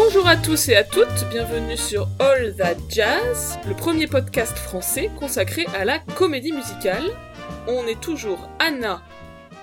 [0.00, 5.10] Bonjour à tous et à toutes, bienvenue sur All That Jazz, le premier podcast français
[5.18, 7.02] consacré à la comédie musicale.
[7.66, 9.02] On est toujours Anna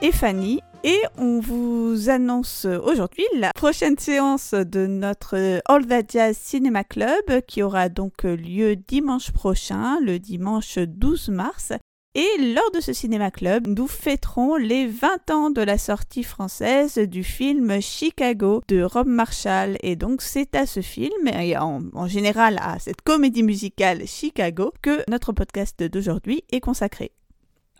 [0.02, 6.38] et Fanny et on vous annonce aujourd'hui la prochaine séance de notre All That Jazz
[6.38, 11.72] Cinéma Club qui aura donc lieu dimanche prochain, le dimanche 12 mars.
[12.18, 16.98] Et lors de ce cinéma club, nous fêterons les 20 ans de la sortie française
[16.98, 19.76] du film Chicago de Rob Marshall.
[19.84, 24.72] Et donc c'est à ce film, et en, en général à cette comédie musicale Chicago,
[24.82, 27.12] que notre podcast d'aujourd'hui est consacré.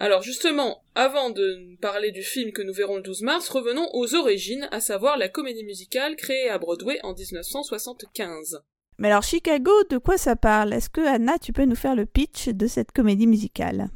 [0.02, 4.16] Alors justement, avant de parler du film que nous verrons le 12 mars, revenons aux
[4.16, 8.60] origines, à savoir la comédie musicale créée à Broadway en 1975.
[8.98, 10.74] Mais alors Chicago, de quoi ça parle?
[10.74, 13.88] Est-ce que Anna, tu peux nous faire le pitch de cette comédie musicale?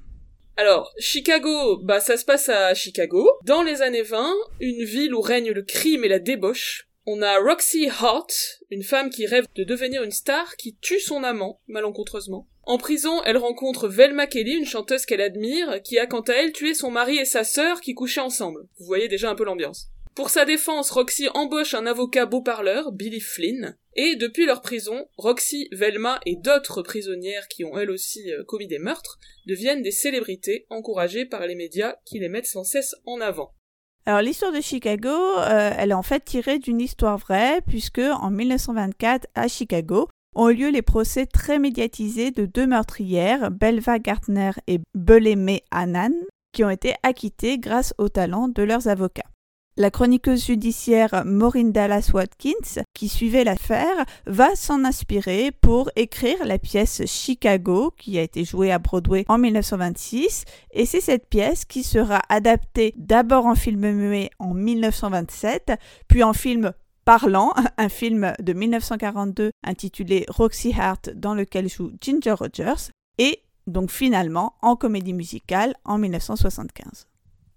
[0.60, 3.32] Alors, Chicago, bah ça se passe à Chicago.
[3.46, 6.90] Dans les années 20, une ville où règne le crime et la débauche.
[7.06, 11.24] On a Roxy Hart, une femme qui rêve de devenir une star qui tue son
[11.24, 12.46] amant, malencontreusement.
[12.64, 16.52] En prison, elle rencontre Velma Kelly, une chanteuse qu'elle admire, qui a quant à elle
[16.52, 18.68] tué son mari et sa sœur qui couchaient ensemble.
[18.80, 19.88] Vous voyez déjà un peu l'ambiance.
[20.20, 25.06] Pour sa défense, Roxy embauche un avocat beau parleur, Billy Flynn, et depuis leur prison,
[25.18, 29.18] Roxy, Velma et d'autres prisonnières qui ont elles aussi euh, commis des meurtres
[29.48, 33.56] deviennent des célébrités encouragées par les médias qui les mettent sans cesse en avant.
[34.06, 38.30] Alors l'histoire de Chicago, euh, elle est en fait tirée d'une histoire vraie puisque en
[38.30, 44.52] 1924 à Chicago ont eu lieu les procès très médiatisés de deux meurtrières, Belva Gartner
[44.68, 46.12] et Beleme Annan,
[46.52, 49.24] qui ont été acquittées grâce au talent de leurs avocats.
[49.80, 56.60] La chroniqueuse judiciaire Maureen Dallas Watkins, qui suivait l'affaire, va s'en inspirer pour écrire la
[56.60, 61.84] pièce Chicago, qui a été jouée à Broadway en 1926, et c'est cette pièce qui
[61.84, 65.72] sera adaptée d'abord en film muet en 1927,
[66.10, 66.74] puis en film
[67.06, 73.92] parlant, un film de 1942 intitulé Roxy Hart dans lequel joue Ginger Rogers, et donc
[73.92, 77.08] finalement en comédie musicale en 1975.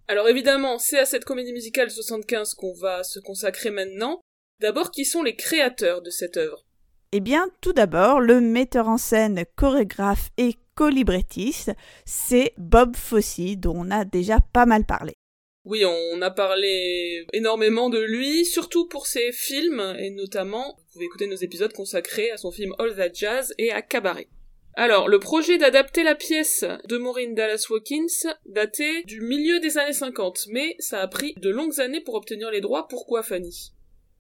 [0.08, 4.20] Alors évidemment, c'est à cette comédie musicale 75 qu'on va se consacrer maintenant.
[4.60, 6.64] D'abord, qui sont les créateurs de cette œuvre?
[7.12, 11.72] Eh bien, tout d'abord, le metteur en scène, chorégraphe et co-librettiste,
[12.06, 15.12] c'est Bob Fosse, dont on a déjà pas mal parlé.
[15.64, 21.04] Oui, on a parlé énormément de lui, surtout pour ses films, et notamment, vous pouvez
[21.04, 24.28] écouter nos épisodes consacrés à son film All That Jazz et à Cabaret.
[24.75, 29.93] Alors, le projet d'adapter la pièce de Maureen Dallas Watkins datait du milieu des années
[29.93, 32.88] 50, mais ça a pris de longues années pour obtenir les droits.
[32.88, 33.72] Pourquoi, Fanny?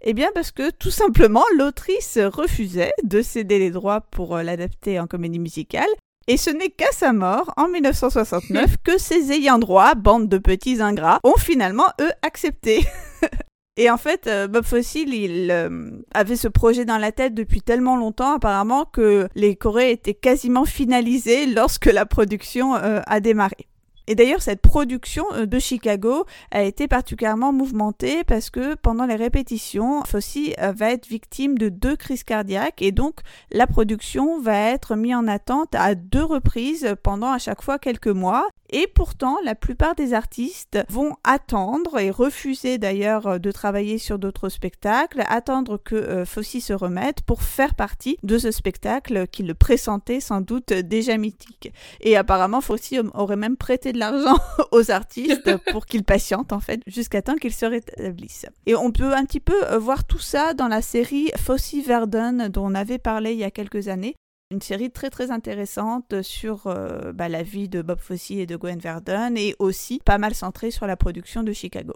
[0.02, 4.98] Eh bien parce que tout simplement l'autrice refusait de céder les droits pour euh, l'adapter
[4.98, 5.88] en comédie musicale,
[6.28, 10.82] et ce n'est qu'à sa mort, en 1969, que ses ayants droit, bande de petits
[10.82, 12.80] ingrats, ont finalement, eux, accepté.
[13.78, 17.62] Et en fait, euh, Bob Fosse, il euh, avait ce projet dans la tête depuis
[17.62, 23.68] tellement longtemps, apparemment, que les Corées étaient quasiment finalisées lorsque la production euh, a démarré.
[24.06, 30.02] Et d'ailleurs, cette production de Chicago a été particulièrement mouvementée parce que pendant les répétitions,
[30.04, 30.22] Fosse
[30.58, 33.20] va être victime de deux crises cardiaques et donc
[33.50, 38.08] la production va être mise en attente à deux reprises pendant à chaque fois quelques
[38.08, 38.48] mois.
[38.74, 44.48] Et pourtant, la plupart des artistes vont attendre et refuser d'ailleurs de travailler sur d'autres
[44.48, 49.52] spectacles, attendre que euh, Fossy se remette pour faire partie de ce spectacle qui le
[49.52, 51.70] pressentait sans doute déjà mythique.
[52.00, 54.38] Et apparemment, Fossy aurait même prêté de l'argent
[54.72, 58.46] aux artistes pour qu'ils patientent en fait jusqu'à temps qu'ils se rétablissent.
[58.66, 62.48] Et on peut un petit peu euh, voir tout ça dans la série Fossy Verdon
[62.48, 64.14] dont on avait parlé il y a quelques années
[64.52, 68.56] une série très très intéressante sur euh, bah, la vie de Bob Fosse et de
[68.56, 71.94] Gwen Verdon et aussi pas mal centrée sur la production de Chicago.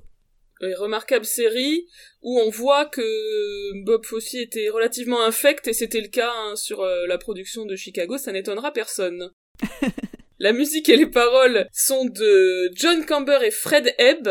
[0.63, 1.87] Une remarquable série
[2.23, 6.81] où on voit que Bob Fosse était relativement infect et c'était le cas hein, sur
[6.81, 9.31] euh, la production de Chicago, ça n'étonnera personne.
[10.39, 14.29] la musique et les paroles sont de John Camber et Fred Ebb,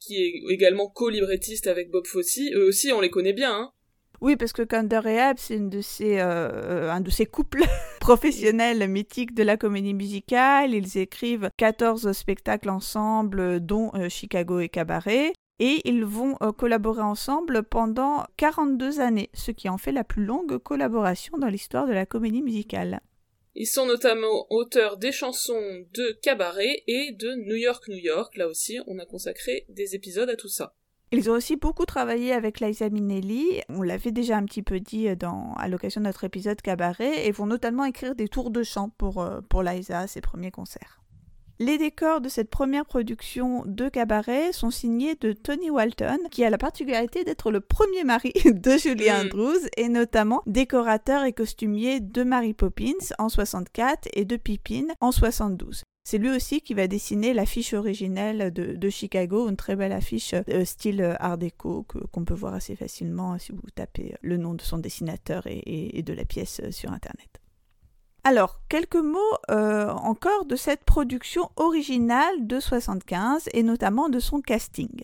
[0.00, 2.38] qui est également co-librettiste avec Bob Fosse.
[2.54, 3.54] Eux aussi, on les connaît bien.
[3.54, 3.72] Hein.
[4.20, 7.64] Oui, parce que Kander et c'est une de ces, euh, un de ces couples
[8.00, 10.74] professionnels mythiques de la comédie musicale.
[10.74, 15.32] Ils écrivent 14 spectacles ensemble, dont euh, Chicago et Cabaret.
[15.58, 20.24] Et ils vont euh, collaborer ensemble pendant 42 années, ce qui en fait la plus
[20.24, 23.00] longue collaboration dans l'histoire de la comédie musicale.
[23.58, 28.36] Ils sont notamment auteurs des chansons de Cabaret et de New York, New York.
[28.36, 30.74] Là aussi, on a consacré des épisodes à tout ça.
[31.10, 35.16] Ils ont aussi beaucoup travaillé avec Liza Minnelli, on l'avait déjà un petit peu dit
[35.16, 38.90] dans, à l'occasion de notre épisode Cabaret, et vont notamment écrire des tours de chant
[38.98, 41.00] pour, euh, pour Liza, ses premiers concerts.
[41.58, 46.50] Les décors de cette première production de cabaret sont signés de Tony Walton, qui a
[46.50, 49.26] la particularité d'être le premier mari de Julie Mm.
[49.26, 55.12] Andrews et notamment décorateur et costumier de Mary Poppins en 64 et de Pippin en
[55.12, 55.82] 72.
[56.04, 60.34] C'est lui aussi qui va dessiner l'affiche originelle de, de Chicago, une très belle affiche
[60.50, 64.36] euh, style euh, Art déco que- qu'on peut voir assez facilement si vous tapez le
[64.36, 67.35] nom de son dessinateur et, et- et de la pièce euh, sur Internet.
[68.28, 69.20] Alors, quelques mots
[69.50, 75.00] euh, encore de cette production originale de 75 et notamment de son casting.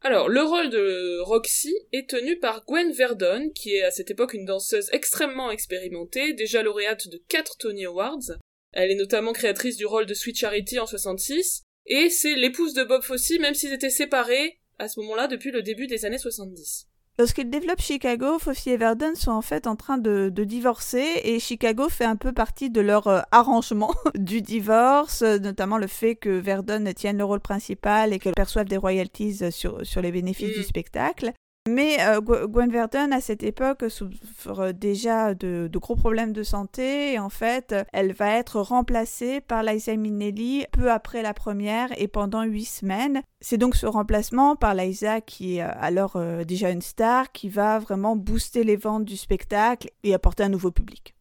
[0.00, 4.32] Alors, le rôle de Roxy est tenu par Gwen Verdon, qui est à cette époque
[4.32, 8.38] une danseuse extrêmement expérimentée, déjà lauréate de 4 Tony Awards.
[8.72, 12.84] Elle est notamment créatrice du rôle de Sweet Charity en 66, et c'est l'épouse de
[12.84, 16.88] Bob Fosse, même s'ils étaient séparés à ce moment-là depuis le début des années 70.
[17.16, 21.38] Lorsqu'ils développent Chicago, Fosse et Verdon sont en fait en train de, de divorcer et
[21.38, 26.30] Chicago fait un peu partie de leur euh, arrangement du divorce, notamment le fait que
[26.30, 30.60] Verdon tienne le rôle principal et qu'elle perçoive des royalties sur, sur les bénéfices Mm.
[30.60, 31.32] du spectacle.
[31.66, 36.42] Mais euh, Gw- Gwen Verdon, à cette époque, souffre déjà de, de gros problèmes de
[36.42, 37.14] santé.
[37.14, 42.06] Et en fait, elle va être remplacée par Liza Minnelli peu après la première et
[42.06, 43.22] pendant huit semaines.
[43.40, 47.48] C'est donc ce remplacement par Liza, qui est euh, alors euh, déjà une star, qui
[47.48, 51.14] va vraiment booster les ventes du spectacle et apporter un nouveau public.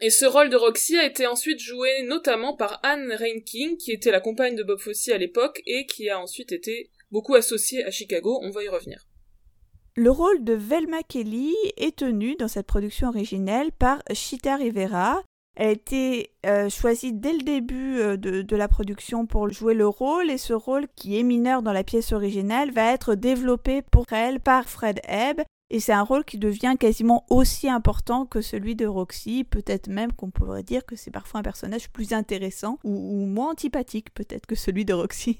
[0.00, 4.10] Et ce rôle de Roxy a été ensuite joué notamment par Anne Reinking, qui était
[4.10, 7.90] la compagne de Bob Fosse à l'époque et qui a ensuite été beaucoup associée à
[7.90, 9.06] Chicago, on va y revenir.
[9.96, 15.22] Le rôle de Velma Kelly est tenu dans cette production originelle par Chita Rivera.
[15.54, 19.86] Elle a été euh, choisie dès le début euh, de, la production pour jouer le
[19.86, 24.12] rôle et ce rôle qui est mineur dans la pièce originale va être développé pour
[24.12, 28.74] elle par Fred Ebb et c'est un rôle qui devient quasiment aussi important que celui
[28.74, 33.22] de Roxy, peut-être même qu'on pourrait dire que c'est parfois un personnage plus intéressant ou,
[33.22, 35.38] ou moins antipathique peut-être que celui de Roxy.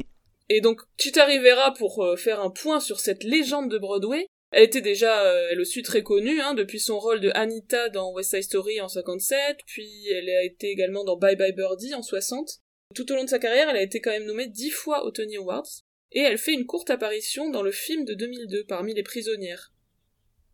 [0.51, 4.63] Et donc, Chita Rivera, pour euh, faire un point sur cette légende de Broadway, elle
[4.63, 8.31] était déjà, euh, elle aussi très connue, hein, depuis son rôle de Anita dans West
[8.31, 12.61] Side Story en 57, puis elle a été également dans Bye Bye Birdie en 60.
[12.95, 15.11] Tout au long de sa carrière, elle a été quand même nommée dix fois aux
[15.11, 15.67] Tony Awards,
[16.13, 19.73] et elle fait une courte apparition dans le film de 2002, parmi les prisonnières.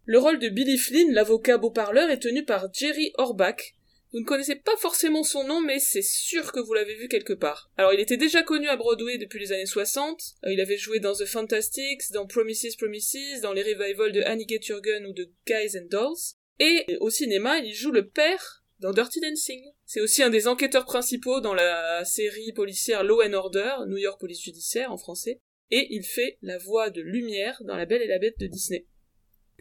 [0.06, 3.74] Le rôle de Billy Flynn, l'avocat beau parleur, est tenu par Jerry Orbach,
[4.12, 7.32] vous ne connaissez pas forcément son nom, mais c'est sûr que vous l'avez vu quelque
[7.32, 7.70] part.
[7.76, 10.20] Alors, il était déjà connu à Broadway depuis les années 60.
[10.44, 14.46] Euh, il avait joué dans The Fantastics, dans Promises Promises, dans les revivals de Annie
[14.46, 16.34] Gun ou de Guys and Dolls.
[16.58, 19.62] Et au cinéma, il joue le père dans Dirty Dancing.
[19.86, 24.18] C'est aussi un des enquêteurs principaux dans la série policière Law and Order, New York
[24.20, 25.40] Police Judiciaire en français.
[25.70, 28.86] Et il fait la voix de Lumière dans La Belle et la Bête de Disney.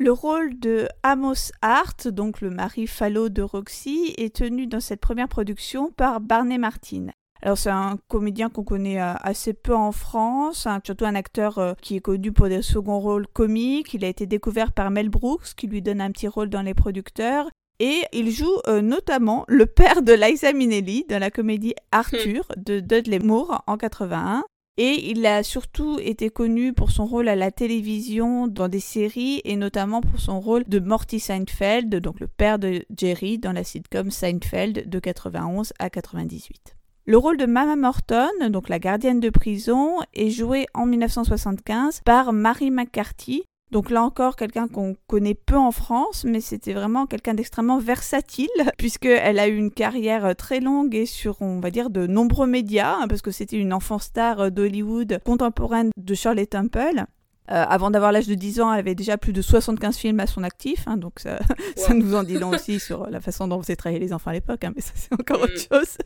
[0.01, 5.01] Le rôle de Amos Hart, donc le mari falot de Roxy, est tenu dans cette
[5.01, 7.07] première production par Barney Martin.
[7.41, 11.57] Alors c'est un comédien qu'on connaît euh, assez peu en France, hein, surtout un acteur
[11.57, 13.93] euh, qui est connu pour des seconds rôles comiques.
[13.93, 16.73] Il a été découvert par Mel Brooks, qui lui donne un petit rôle dans Les
[16.73, 17.49] Producteurs.
[17.81, 22.79] Et il joue euh, notamment le père de Liza Minnelli dans la comédie Arthur de
[22.79, 24.45] Dudley Moore en 81.
[24.81, 29.41] Et il a surtout été connu pour son rôle à la télévision dans des séries
[29.43, 33.65] et notamment pour son rôle de Morty Seinfeld, donc le père de Jerry dans la
[33.65, 36.77] sitcom Seinfeld de 91 à 98.
[37.05, 42.31] Le rôle de Mama Morton, donc la gardienne de prison, est joué en 1975 par
[42.31, 43.43] Mary McCarthy.
[43.71, 48.47] Donc là encore, quelqu'un qu'on connaît peu en France, mais c'était vraiment quelqu'un d'extrêmement versatile,
[48.77, 52.95] puisqu'elle a eu une carrière très longue et sur, on va dire, de nombreux médias,
[52.95, 57.05] hein, parce que c'était une enfant star d'Hollywood contemporaine de Shirley Temple.
[57.51, 60.27] Euh, avant d'avoir l'âge de 10 ans, elle avait déjà plus de 75 films à
[60.27, 61.39] son actif, hein, donc ça,
[61.75, 64.33] ça nous en dit long aussi sur la façon dont faisaient travailler les enfants à
[64.33, 65.43] l'époque, hein, mais ça c'est encore Mm.
[65.43, 65.97] autre chose.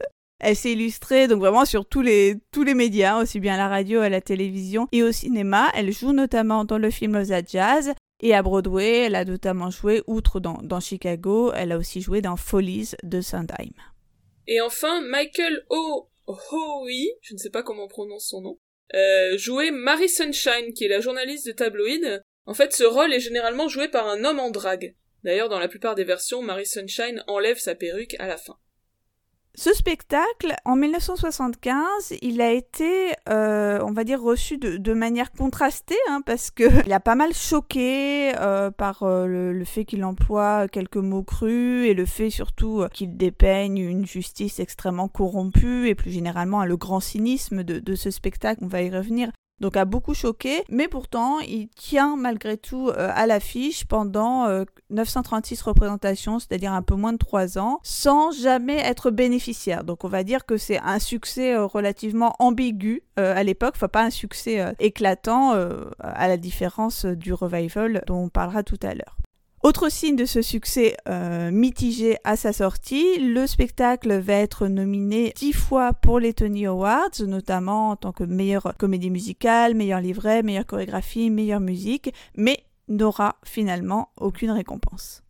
[0.45, 3.69] Elle s'est illustrée donc vraiment sur tous les, tous les médias, aussi bien à la
[3.69, 5.71] radio, à la télévision et au cinéma.
[5.73, 9.05] Elle joue notamment dans le film Los Jazz et à Broadway.
[9.05, 13.21] Elle a notamment joué, outre dans, dans Chicago, elle a aussi joué dans Follies de
[13.21, 13.71] Sondheim.
[14.47, 16.09] Et enfin, Michael O.
[16.27, 18.59] Hoey, je ne sais pas comment on prononce son nom,
[18.93, 22.21] euh, jouait Mary Sunshine, qui est la journaliste de tabloïd.
[22.45, 24.95] En fait, ce rôle est généralement joué par un homme en drague.
[25.23, 28.57] D'ailleurs, dans la plupart des versions, Mary Sunshine enlève sa perruque à la fin.
[29.55, 35.97] Ce spectacle, en 1975, il a été, euh, on va dire, reçu de, manière contrastée,
[36.09, 40.67] hein, parce qu'il a pas mal choqué euh, par euh, le, le, fait qu'il emploie
[40.67, 46.11] quelques mots crus et le fait surtout qu'il dépeigne une justice extrêmement corrompue et plus
[46.11, 48.63] généralement le grand cynisme de ce spectacle.
[48.63, 49.29] On va y revenir.
[49.59, 54.47] Donc a beaucoup choqué, mais pourtant il tient malgré tout euh, à l'affiche pendant
[54.89, 59.83] 936 euh, représentations, c'est-à-dire un peu moins de 3 ans, sans jamais être bénéficiaire.
[59.83, 64.03] Donc on va dire que c'est un succès euh, relativement ambigu à l'époque, enfin pas
[64.03, 65.51] un succès éclatant
[65.99, 69.17] à la différence du revival dont on parlera tout à l'heure.
[69.63, 75.31] Autre signe de ce succès euh, mitigé à sa sortie, le spectacle va être nominé
[75.37, 80.43] dix fois pour les Tony Awards, notamment en tant que meilleure comédie musicale, meilleur livret,
[80.43, 85.23] meilleure chorégraphie, meilleure musique, mais n'aura finalement aucune récompense.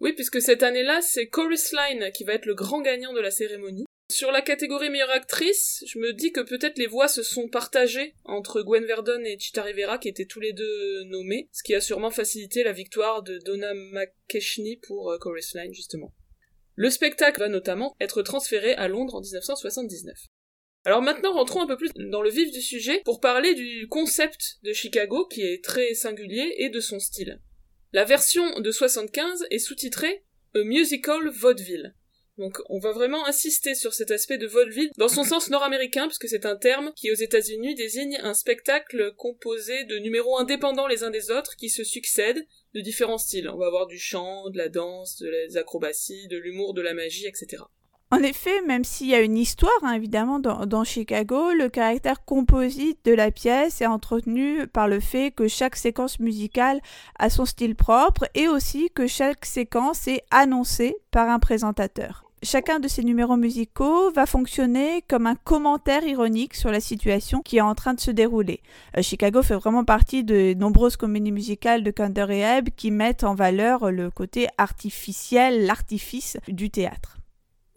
[0.00, 3.30] Oui, puisque cette année-là, c'est Chorus Line qui va être le grand gagnant de la
[3.30, 3.86] cérémonie.
[4.10, 8.16] Sur la catégorie meilleure actrice, je me dis que peut-être les voix se sont partagées
[8.24, 11.80] entre Gwen Verdon et Chita Rivera qui étaient tous les deux nommés, ce qui a
[11.80, 16.12] sûrement facilité la victoire de Donna McKechnie pour euh, Chorus Line justement.
[16.74, 20.26] Le spectacle va notamment être transféré à Londres en 1979.
[20.84, 24.58] Alors maintenant rentrons un peu plus dans le vif du sujet pour parler du concept
[24.64, 27.40] de Chicago qui est très singulier et de son style.
[27.92, 30.24] La version de 75 est sous-titrée
[30.56, 31.94] A Musical Vaudeville.
[32.38, 36.28] Donc on va vraiment insister sur cet aspect de vaudeville dans son sens nord-américain, puisque
[36.28, 41.10] c'est un terme qui aux États-Unis désigne un spectacle composé de numéros indépendants les uns
[41.10, 43.48] des autres qui se succèdent de différents styles.
[43.50, 46.94] On va avoir du chant, de la danse, de les acrobaties, de l'humour, de la
[46.94, 47.62] magie, etc.
[48.12, 52.98] En effet, même s'il y a une histoire, hein, évidemment, dans, Chicago, le caractère composite
[53.04, 56.80] de la pièce est entretenu par le fait que chaque séquence musicale
[57.20, 62.24] a son style propre et aussi que chaque séquence est annoncée par un présentateur.
[62.42, 67.58] Chacun de ces numéros musicaux va fonctionner comme un commentaire ironique sur la situation qui
[67.58, 68.60] est en train de se dérouler.
[68.96, 73.22] Euh, Chicago fait vraiment partie de nombreuses comédies musicales de Kander et Ebb qui mettent
[73.22, 77.19] en valeur le côté artificiel, l'artifice du théâtre.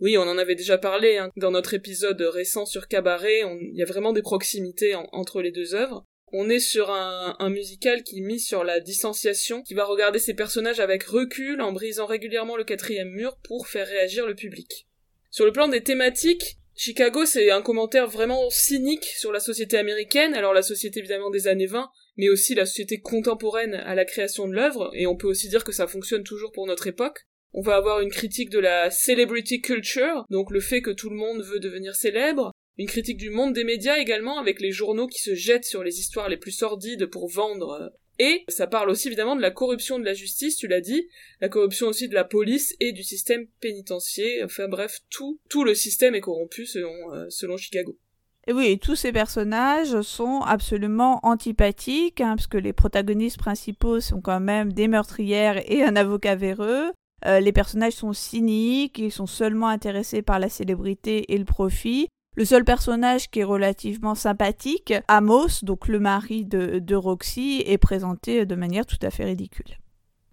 [0.04, 3.82] Oui, on en avait déjà parlé hein, dans notre épisode récent sur Cabaret, il y
[3.82, 6.04] a vraiment des proximités entre les deux œuvres.
[6.34, 10.82] On est sur un, musical qui mise sur la distanciation, qui va regarder ses personnages
[10.82, 14.90] avec recul en brisant régulièrement le quatrième mur pour faire réagir le public.
[15.32, 20.34] Sur le plan des thématiques, Chicago c'est un commentaire vraiment cynique sur la société américaine,
[20.34, 24.50] alors la société évidemment des années 20, mais aussi la société contemporaine à la création
[24.50, 27.26] de l'œuvre, et on peut aussi dire que ça fonctionne toujours pour notre époque.
[27.54, 31.16] On va avoir une critique de la celebrity culture, donc le fait que tout le
[31.16, 35.22] monde veut devenir célèbre, une critique du monde des médias également, avec les journaux qui
[35.22, 37.94] se jettent sur les histoires les plus sordides pour vendre.
[38.20, 41.08] Et ça parle aussi évidemment de la corruption de la justice, tu l'as dit,
[41.42, 44.46] la corruption aussi de la police et du système pénitentiaire.
[44.46, 47.98] Enfin bref, tout, tout le système est corrompu selon, euh, selon Chicago.
[48.46, 54.22] Et oui, tous ces personnages sont absolument antipathiques, hein, parce que les protagonistes principaux sont
[54.22, 56.92] quand même des meurtrières et un avocat véreux.
[57.25, 62.08] Euh, les personnages sont cyniques, ils sont seulement intéressés par la célébrité et le profit.
[62.36, 68.46] Le seul personnage qui est relativement sympathique, Amos, donc le mari de, Roxy, est présenté
[68.46, 69.77] de manière tout à fait ridicule.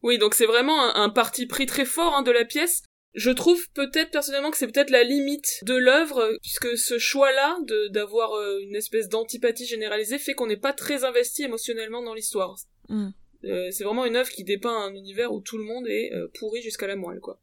[0.02, 2.82] Oui, donc c'est vraiment un, parti pris très fort hein, de la pièce.
[3.12, 7.58] Je trouve peut-être personnellement que c'est peut-être la limite de l'œuvre, puisque ce choix-là
[7.90, 12.54] d'avoir euh, une espèce d'antipathie généralisée fait qu'on n'est pas très investi émotionnellement dans l'histoire.
[12.88, 13.10] Mm.
[13.44, 16.28] Euh, c'est vraiment une œuvre qui dépeint un univers où tout le monde est euh,
[16.38, 17.38] pourri jusqu'à la moelle, quoi.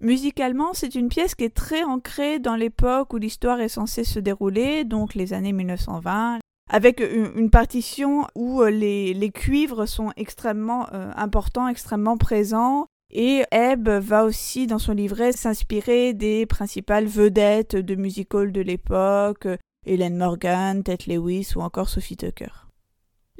[0.00, 4.20] Musicalement, c'est une pièce qui est très ancrée dans l'époque où l'histoire est censée se
[4.20, 6.38] dérouler, donc les années 1920,
[6.70, 12.86] avec une, partition où euh, les, cuivres sont extrêmement importants, extrêmement présents.
[13.10, 19.48] Et Ebb va aussi, dans son livret, s'inspirer des principales vedettes de musical de l'époque,
[19.84, 22.67] Helen Morgan, Ted Lewis ou encore Sophie Tucker.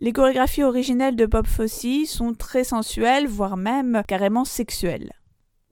[0.01, 5.13] Les chorégraphies originelles de Bob Fosse sont très sensuelles, voire même carrément sexuelles.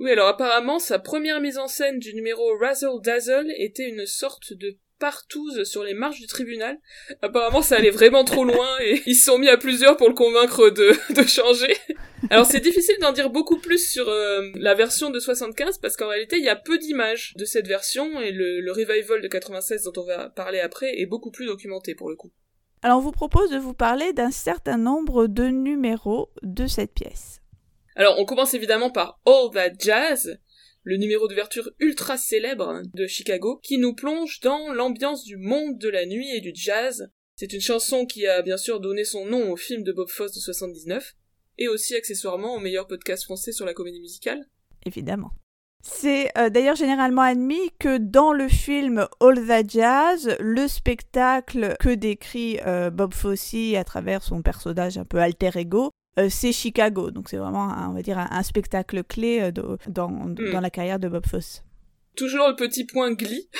[0.00, 4.52] Oui, alors apparemment, sa première mise en scène du numéro Razzle Dazzle était une sorte
[4.52, 6.78] de partouze sur les marches du tribunal.
[7.22, 10.14] Apparemment, ça allait vraiment trop loin et ils se sont mis à plusieurs pour le
[10.14, 10.92] convaincre de,
[11.26, 11.76] changer.
[12.30, 16.08] Alors, c'est difficile d'en dire beaucoup plus sur euh, la version de 75 parce qu'en
[16.08, 19.84] réalité, il y a peu d'images de cette version et le, le revival de 96
[19.84, 22.32] dont on va parler après est beaucoup plus documenté pour le coup.
[22.82, 27.40] Alors, on vous propose de vous parler d'un certain nombre de numéros de cette pièce.
[27.94, 30.38] Alors, on commence évidemment par All That Jazz,
[30.82, 35.88] le numéro d'ouverture ultra célèbre de Chicago, qui nous plonge dans l'ambiance du monde de
[35.88, 37.10] la nuit et du jazz.
[37.34, 40.34] C'est une chanson qui a bien sûr donné son nom au film de Bob Fosse
[40.34, 41.14] de 79,
[41.58, 44.46] et aussi accessoirement au meilleur podcast français sur la comédie musicale.
[44.84, 45.32] Évidemment.
[45.82, 51.94] C'est euh, d'ailleurs généralement admis que dans le film All That Jazz, le spectacle que
[51.94, 57.10] décrit euh, Bob Fosse à travers son personnage un peu alter ego euh, c'est Chicago.
[57.10, 60.34] Donc c'est vraiment, un, on va dire, un, spectacle clé dans, hmm.
[60.52, 61.62] dans la carrière de Bob Fosse.
[62.16, 63.50] Toujours le petit point Glee,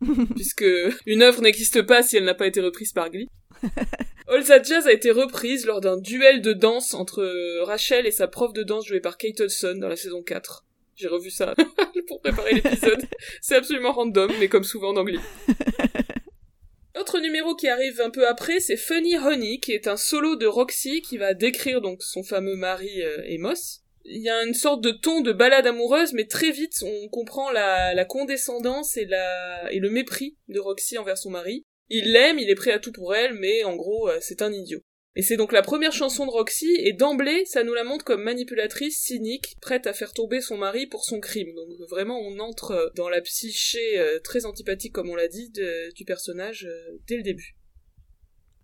[0.34, 0.66] puisque
[1.06, 3.28] une œuvre n'existe pas si elle n'a pas été reprise par Glee.
[4.28, 7.24] All That Jazz a été reprise lors d'un duel de danse entre
[7.64, 10.64] Rachel et sa prof de danse jouée par Kate Hudson dans la saison 4.
[11.00, 11.54] J'ai revu ça
[12.08, 13.02] pour préparer l'épisode.
[13.40, 15.18] C'est absolument random, mais comme souvent en anglais.
[17.00, 20.44] Autre numéro qui arrive un peu après, c'est Funny Honey, qui est un solo de
[20.44, 23.80] Roxy qui va décrire donc son fameux mari euh, Amos.
[24.04, 27.50] Il y a une sorte de ton de balade amoureuse, mais très vite on comprend
[27.50, 31.64] la, la condescendance et, la, et le mépris de Roxy envers son mari.
[31.88, 34.52] Il l'aime, il est prêt à tout pour elle, mais en gros, euh, c'est un
[34.52, 34.80] idiot.
[35.16, 38.22] Et c'est donc la première chanson de Roxy, et d'emblée, ça nous la montre comme
[38.22, 41.52] manipulatrice, cynique, prête à faire tomber son mari pour son crime.
[41.54, 45.50] Donc vraiment, on entre euh, dans la psyché euh, très antipathique, comme on l'a dit,
[45.94, 46.68] du personnage
[47.08, 47.56] dès le début.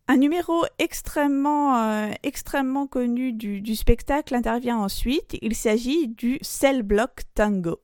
[0.08, 5.36] Un numéro extrêmement, extrêmement connu du, du spectacle intervient ensuite.
[5.42, 7.82] Il s'agit du Cell Block Tango.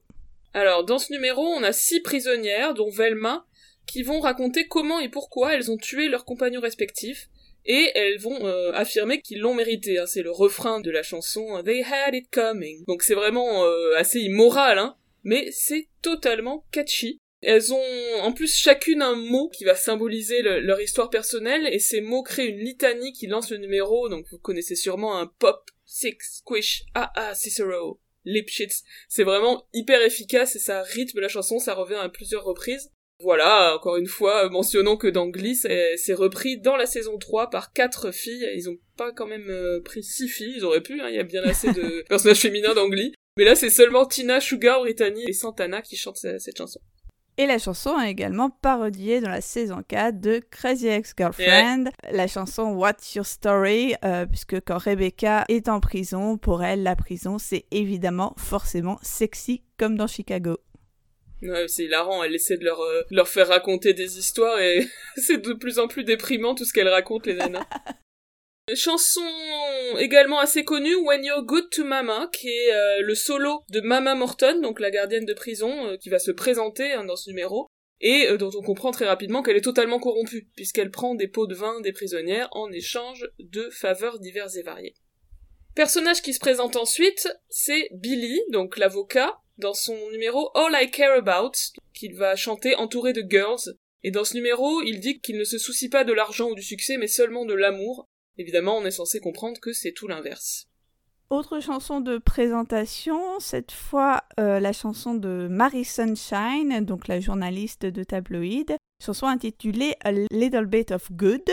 [0.55, 3.45] Alors, dans ce numéro, on a six prisonnières, dont Velma,
[3.87, 7.29] qui vont raconter comment et pourquoi elles ont tué leurs compagnons respectifs,
[7.65, 9.99] et elles vont euh, affirmer qu'ils l'ont mérité.
[9.99, 10.07] Hein.
[10.07, 12.85] C'est le refrain de la chanson They Had It Coming.
[12.87, 17.19] Donc c'est vraiment euh, assez immoral, hein, mais c'est totalement catchy.
[17.43, 22.01] Elles ont en plus chacune un mot qui va symboliser leur histoire personnelle, et ces
[22.01, 26.17] mots créent une litanie qui lance le numéro, donc vous connaissez sûrement un pop, six,
[26.21, 28.85] squish, ah ah, Cicero, Lipschitz.
[29.09, 32.93] C'est vraiment hyper efficace et ça rythme la chanson, ça revient à plusieurs reprises.
[33.23, 37.73] Voilà, encore une fois, mentionnons que dans Glee, c'est repris dans la saison 3 par
[37.73, 38.49] quatre filles.
[38.55, 41.21] Ils ont pas quand même euh, pris six filles, ils auraient pu, hein, il y
[41.21, 43.15] a bien assez de personnages féminins dans Glee.
[43.39, 46.81] Mais là, c'est seulement Tina, Sugar, Brittany et Santana qui chantent cette chanson.
[47.39, 52.75] Et la chanson est également parodiée dans la saison 4 de Crazy Ex-Girlfriend, la chanson
[52.75, 57.65] What's Your Story, euh, puisque quand Rebecca est en prison, pour elle, la prison, c'est
[57.71, 60.59] évidemment forcément sexy comme dans Chicago.
[61.43, 65.39] Ouais, c'est hilarant, elle essaie de leur, euh, leur faire raconter des histoires et c'est
[65.39, 67.67] de plus en plus déprimant tout ce qu'elle raconte, les nanas.
[68.77, 69.21] Chanson
[69.99, 74.15] également assez connue, When You're Good to Mama, qui est euh, le solo de Mama
[74.15, 77.67] Morton, donc la gardienne de prison, euh, qui va se présenter hein, dans ce numéro,
[78.01, 81.55] et dont on comprend très rapidement qu'elle est totalement corrompue, puisqu'elle prend des pots de
[81.55, 84.95] vin des prisonnières en échange de faveurs diverses et variées.
[85.75, 91.19] Personnage qui se présente ensuite, c'est Billy, donc l'avocat, dans son numéro All I Care
[91.19, 91.53] About,
[91.95, 93.77] qu'il va chanter entouré de girls.
[94.03, 96.63] Et dans ce numéro, il dit qu'il ne se soucie pas de l'argent ou du
[96.63, 98.09] succès, mais seulement de l'amour.
[98.39, 100.67] Évidemment, on est censé comprendre que c'est tout l'inverse.
[101.31, 107.87] Autre chanson de présentation, cette fois euh, la chanson de Mary Sunshine, donc la journaliste
[107.87, 111.51] de tabloïd, chanson intitulée A Little Bit of Good,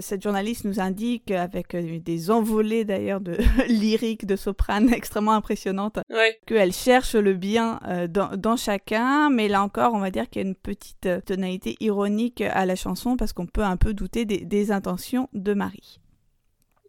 [0.00, 3.36] cette journaliste nous indique, avec euh, des envolées d'ailleurs de
[3.68, 5.98] lyriques de soprane extrêmement impressionnantes,
[6.46, 10.44] qu'elle cherche le bien euh, dans, chacun, mais là encore, on va dire qu'il y
[10.44, 14.24] a une petite euh, tonalité ironique à la chanson parce qu'on peut un peu douter
[14.24, 15.98] des, intentions de Marie.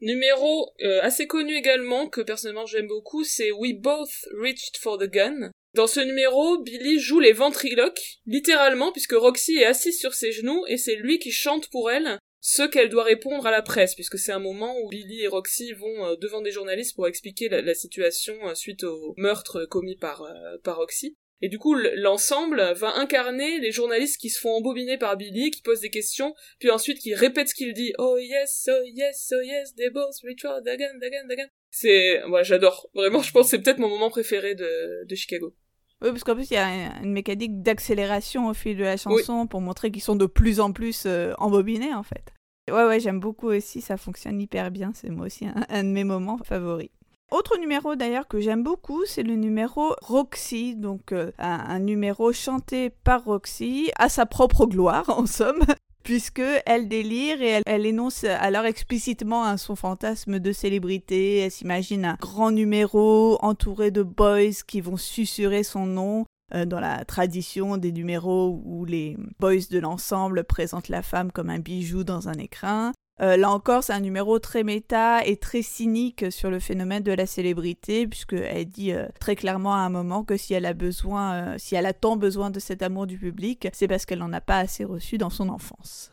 [0.02, 0.70] Numéro
[1.02, 5.50] assez connu également, que personnellement j'aime beaucoup, c'est We Both Reached for the Gun.
[5.76, 10.64] Dans ce numéro, Billy joue les ventriloques, littéralement, puisque Roxy est assise sur ses genoux
[10.68, 14.20] et c'est lui qui chante pour elle ce qu'elle doit répondre à la presse, puisque
[14.20, 17.74] c'est un moment où Billy et Roxy vont euh, devant des journalistes pour expliquer la,
[17.74, 21.16] situation euh, suite au meurtre commis par, euh, par Roxy.
[21.42, 25.62] Et du coup, l'ensemble va incarner les journalistes qui se font embobiner par Billy, qui
[25.62, 27.94] posent des questions, puis ensuite qui répètent ce qu'il dit.
[27.98, 31.48] Oh yes, oh yes, oh yes, they both retried again, again, again.
[31.72, 32.90] C'est, moi, j'adore.
[32.94, 35.56] Vraiment, je pense que c'est peut-être mon moment préféré de, de Chicago.
[36.04, 39.48] Oui, parce qu'en plus, il y a une mécanique d'accélération au fil de la chanson
[39.48, 42.34] pour montrer qu'ils sont de plus en plus embobinés, en fait.
[42.72, 46.06] Ouais, ouais, j'aime beaucoup aussi, ça fonctionne hyper bien, c'est moi aussi un, de mes
[46.06, 46.90] moments favoris.
[47.30, 52.90] Autre numéro d'ailleurs que j'aime beaucoup, c'est le numéro Roxy, donc euh, un, numéro chanté
[52.90, 55.64] par Roxy à sa propre gloire en somme,
[56.04, 61.40] puisque elle délire et elle, énonce alors explicitement hein, son fantasme de célébrité.
[61.40, 66.80] Elle s'imagine un grand numéro entouré de boys qui vont susurrer son nom euh, dans
[66.80, 72.04] la tradition des numéros où les boys de l'ensemble présentent la femme comme un bijou
[72.04, 72.92] dans un écrin.
[73.22, 77.12] Euh, là encore, c'est un numéro très méta et très cynique sur le phénomène de
[77.12, 81.58] la célébrité, puisqu'elle dit euh, très clairement à un moment que si elle a besoin,
[81.58, 84.42] si elle a tant besoin de cet amour du public, c'est parce qu'elle n'en a
[84.42, 86.12] pas assez reçu dans son enfance.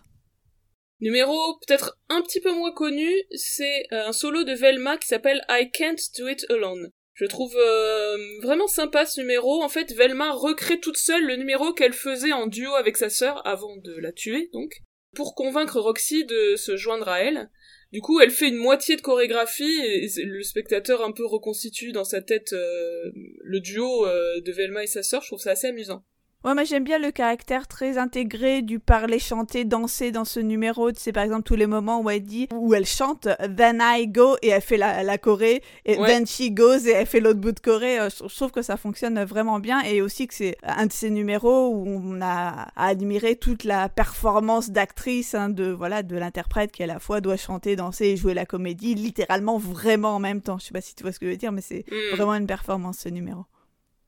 [1.00, 5.70] Numéro peut-être un petit peu moins connu, c'est un solo de Velma qui s'appelle I
[5.72, 6.90] Can't Do It Alone.
[7.20, 9.62] Je trouve euh, vraiment sympa ce numéro.
[9.62, 13.46] En fait, Velma recrée toute seule le numéro qu'elle faisait en duo avec sa sœur
[13.46, 14.72] avant de la tuer, donc,
[15.14, 17.50] pour convaincre Roxy de se joindre à elle.
[17.92, 22.04] Du coup, elle fait une moitié de chorégraphie et le spectateur un peu reconstitue dans
[22.04, 23.10] sa tête euh,
[23.42, 25.22] le duo euh, de Velma et sa sœur.
[25.22, 26.04] Je trouve ça assez amusant.
[26.42, 30.88] Ouais, moi j'aime bien le caractère très intégré du parler, chanter, danser dans ce numéro.
[30.96, 34.36] C'est par exemple tous les moments où elle dit, où elle chante Then I go
[34.40, 37.52] et elle fait la, la Corée, et Then she goes et elle fait l'autre bout
[37.52, 38.00] de Corée.
[38.00, 41.10] Euh, je trouve que ça fonctionne vraiment bien et aussi que c'est un de ces
[41.10, 46.82] numéros où on a admiré toute la performance d'actrice, hein, de voilà, de l'interprète qui
[46.82, 50.58] à la fois doit chanter, danser et jouer la comédie, littéralement vraiment en même temps.
[50.58, 52.16] Je sais pas si tu vois ce que je veux dire, mais c'est hmm.
[52.16, 53.44] vraiment une performance ce numéro.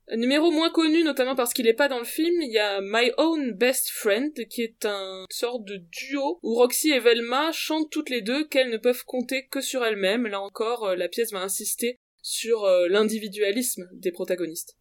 [0.08, 2.80] Un numéro moins connu, notamment parce qu'il est pas dans le film, il y a
[2.82, 7.90] My Own Best Friend, qui est un sorte de duo où Roxy et Velma chantent
[7.90, 10.26] toutes les deux qu'elles ne peuvent compter que sur elles-mêmes.
[10.26, 14.76] Là encore, euh, la pièce va insister sur euh, l'individualisme des protagonistes.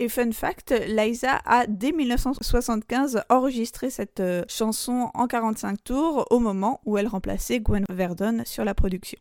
[0.00, 6.38] Et fun fact, Liza a dès 1975 enregistré cette euh, chanson en 45 tours au
[6.38, 9.18] moment où elle remplaçait Gwen Verdon sur la production.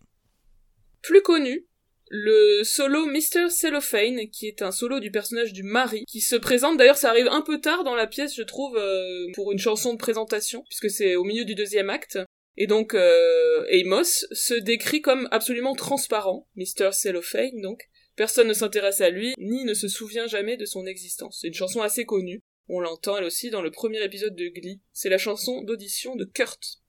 [1.02, 1.66] Plus connu,
[2.10, 3.50] le solo Mr.
[3.50, 7.28] Cellophane, qui est un solo du personnage du mari, qui se présente, d'ailleurs ça arrive
[7.28, 10.90] un peu tard dans la pièce, je trouve, euh, pour une chanson de présentation, puisque
[10.90, 12.20] c'est au milieu du deuxième acte.
[12.56, 16.92] Et donc euh, Amos se décrit comme absolument transparent, Mr.
[16.92, 17.84] Cellophane donc.
[18.16, 21.38] Personne ne s'intéresse à lui, ni ne se souvient jamais de son existence.
[21.40, 22.42] C'est une chanson assez connue.
[22.68, 24.82] On l'entend elle aussi dans le premier épisode de Glee.
[24.92, 26.80] C'est la chanson d'audition de Kurt.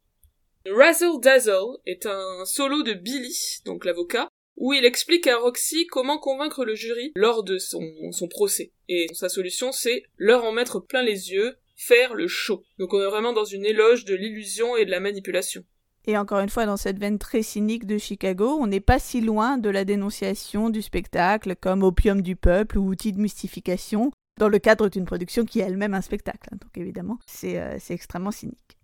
[0.66, 4.27] Razzle Dazzle est un solo de Billy, donc l'avocat,
[4.58, 7.80] où il explique à Roxy comment convaincre le jury lors de son,
[8.28, 8.72] procès.
[8.88, 12.62] Et sa solution, c'est leur en mettre plein les yeux, faire le show.
[12.78, 15.64] Donc on est vraiment dans une éloge de l'illusion et de la manipulation.
[16.06, 19.20] Et encore une fois, dans cette veine très cynique de Chicago, on n'est pas si
[19.20, 24.48] loin de la dénonciation du spectacle comme opium du peuple ou outil de mystification, dans
[24.48, 26.48] le cadre d'une production qui est elle-même un spectacle.
[26.52, 28.77] Donc évidemment, c'est euh, extrêmement cynique.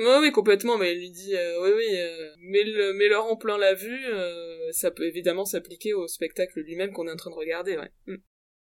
[0.00, 3.58] Oui, oui, complètement, mais elle lui dit, euh, oui, oui, euh, mets, leur en plein
[3.58, 7.36] la vue, euh, ça peut évidemment s'appliquer au spectacle lui-même qu'on est en train de
[7.36, 7.90] regarder, ouais.
[8.06, 8.16] Mm.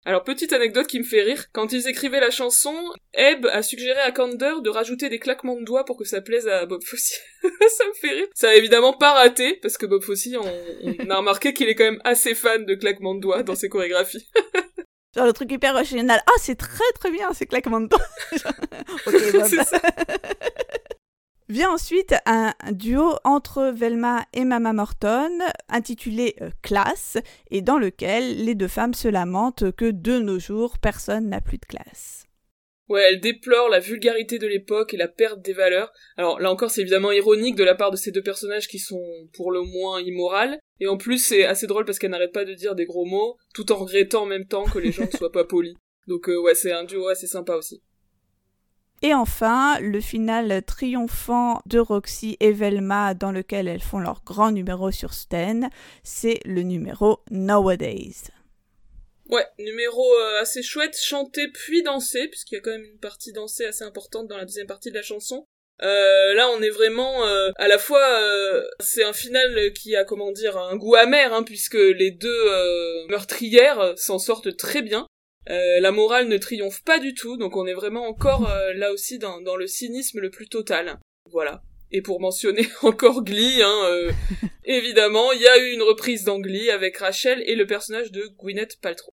[0.04, 2.76] Alors, petite anecdote qui me fait rire, quand ils écrivaient la chanson,
[3.14, 6.46] Ebb a suggéré à Kander de rajouter des claquements de doigts pour que ça plaise
[6.46, 7.18] à Bob Fosse.
[7.42, 8.26] ça me fait rire.
[8.34, 11.84] Ça a évidemment pas raté, parce que Bob Fosse, on, a remarqué qu'il est quand
[11.84, 14.28] même assez fan de claquements de doigts dans ses chorégraphies.
[15.16, 16.20] Genre le truc hyper original.
[16.26, 18.04] Ah, c'est très très bien ces claquements de doigts.
[19.06, 19.48] ok, Bob.
[21.50, 27.18] Vient ensuite un, duo entre Velma et Mama Morton, intitulé euh, Classe,
[27.50, 31.58] et dans lequel les deux femmes se lamentent que de nos jours, personne n'a plus
[31.58, 32.24] de classe.
[32.88, 35.92] Ouais, elle déplore la vulgarité de l'époque et la perte des valeurs.
[36.16, 39.02] Alors là encore, c'est évidemment ironique de la part de ces deux personnages qui sont
[39.34, 40.58] pour le moins immorales.
[40.80, 43.36] Et en plus, c'est assez drôle parce qu'elle n'arrête pas de dire des gros mots,
[43.54, 45.74] tout en regrettant en même temps que les gens ne soient pas polis.
[46.08, 47.82] Donc euh, ouais, c'est un duo assez sympa aussi.
[49.04, 54.50] Et enfin, le final triomphant de Roxy et Velma dans lequel elles font leur grand
[54.50, 55.68] numéro sur Sten,
[56.02, 58.30] c'est le numéro Nowadays.
[59.28, 63.34] Ouais, numéro euh, assez chouette, chanté puis dansé, puisqu'il y a quand même une partie
[63.34, 65.44] dansée assez importante dans la deuxième partie de la chanson.
[65.82, 68.02] Euh, là, on est vraiment euh, à la fois,
[68.80, 73.92] c'est un final qui a comment dire un goût amer, hein, puisque les deux meurtrières
[73.98, 75.06] s'en sortent très bien.
[75.50, 78.92] Euh, la morale ne triomphe pas du tout, donc on est vraiment encore euh, là
[78.92, 80.98] aussi dans, le cynisme le plus total.
[81.30, 81.62] Voilà.
[81.90, 84.10] Et pour mentionner encore Glee, hein, euh,
[84.64, 88.80] évidemment, il y a eu une reprise d'Angly avec Rachel et le personnage de Gwyneth
[88.80, 89.10] Paltrow.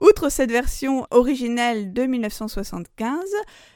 [0.00, 3.20] Outre cette version originelle de 1975,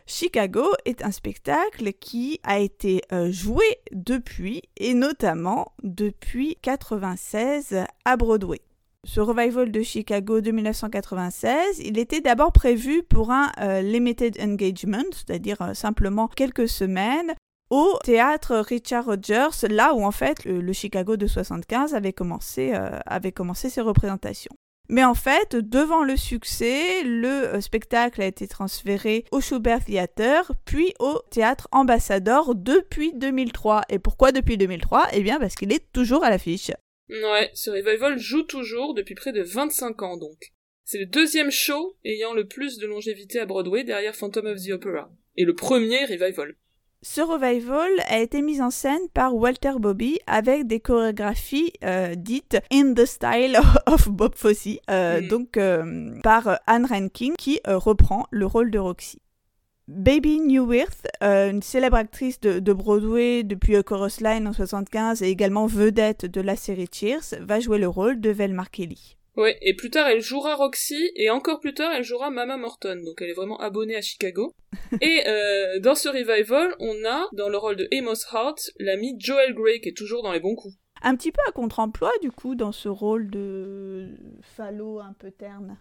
[0.07, 8.61] Chicago est un spectacle qui a été joué depuis, et notamment depuis 96 à Broadway
[9.07, 15.05] ce revival de Chicago de 1996, il était d'abord prévu pour un euh, limited engagement,
[15.13, 17.35] c'est-à-dire euh, simplement quelques semaines,
[17.71, 22.99] au théâtre Richard Rogers, là où en fait le, Chicago de 75 avait commencé, euh,
[23.07, 24.55] avait commencé ses représentations.
[24.89, 30.95] Mais en fait, devant le succès, le spectacle a été transféré au Schubert Theater, puis
[31.01, 33.83] au Théâtre Ambassador depuis 2003.
[33.89, 36.71] Et pourquoi depuis 2003 Eh bien parce qu'il est toujours à l'affiche.
[37.09, 40.53] Ouais, ce revival joue toujours depuis près de 25 ans donc.
[40.85, 44.71] C'est le deuxième show ayant le plus de longévité à Broadway derrière Phantom of the
[44.71, 45.11] Opera.
[45.37, 46.55] Et le premier revival.
[47.03, 52.57] Ce revival a été mis en scène par Walter Bobby avec des chorégraphies euh, dites
[52.73, 55.29] in the style of Bob Fosse, euh, hmm.
[55.29, 59.21] donc euh, par Anne Rankin qui reprend le rôle de Roxy.
[59.89, 65.29] Baby Newirth, euh, une célèbre actrice de, Broadway depuis A Chorus Line en 75 et
[65.29, 69.17] également vedette de la série Cheers, va jouer le rôle de Velma Kelly.
[69.37, 73.01] Ouais, et plus tard elle jouera Roxy, et encore plus tard elle jouera Mama Morton,
[73.05, 74.53] donc elle est vraiment abonnée à Chicago.
[75.01, 79.55] et euh, dans ce revival, on a, dans le rôle de Amos Hart, l'ami Joel
[79.55, 80.75] Grey, qui est toujours dans les bons coups.
[81.03, 84.09] Un petit peu à contre-emploi, du coup, dans ce rôle de
[84.57, 85.77] phallo un peu terne.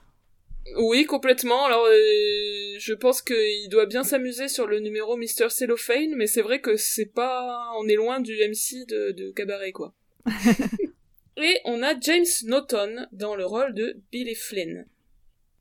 [0.78, 1.66] Oui, complètement.
[1.66, 5.50] Alors, euh, je pense qu'il doit bien s'amuser sur le numéro Mr.
[5.50, 7.72] Cellophane, mais c'est vrai que c'est pas...
[7.78, 9.94] On est loin du MC de, de Cabaret, quoi.
[11.38, 14.86] Et on a James Norton dans le rôle de Billy Flynn.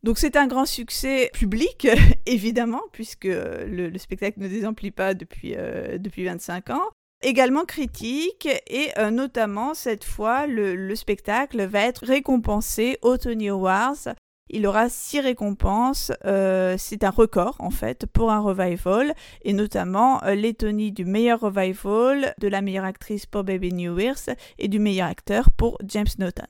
[0.05, 1.89] Donc c'est un grand succès public,
[2.27, 6.91] évidemment, puisque le, le spectacle ne désemplit pas depuis, euh, depuis 25 ans.
[7.23, 13.49] Également critique, et euh, notamment cette fois, le, le, spectacle va être récompensé au Tony
[13.49, 14.15] Awards.
[14.51, 20.23] Il aura six récompenses, euh, c'est un record en fait pour un revival, et notamment
[20.25, 23.99] euh, du meilleur revival, de la meilleure actrice pour Baby New
[24.59, 26.43] et du meilleur acteur pour James Norton.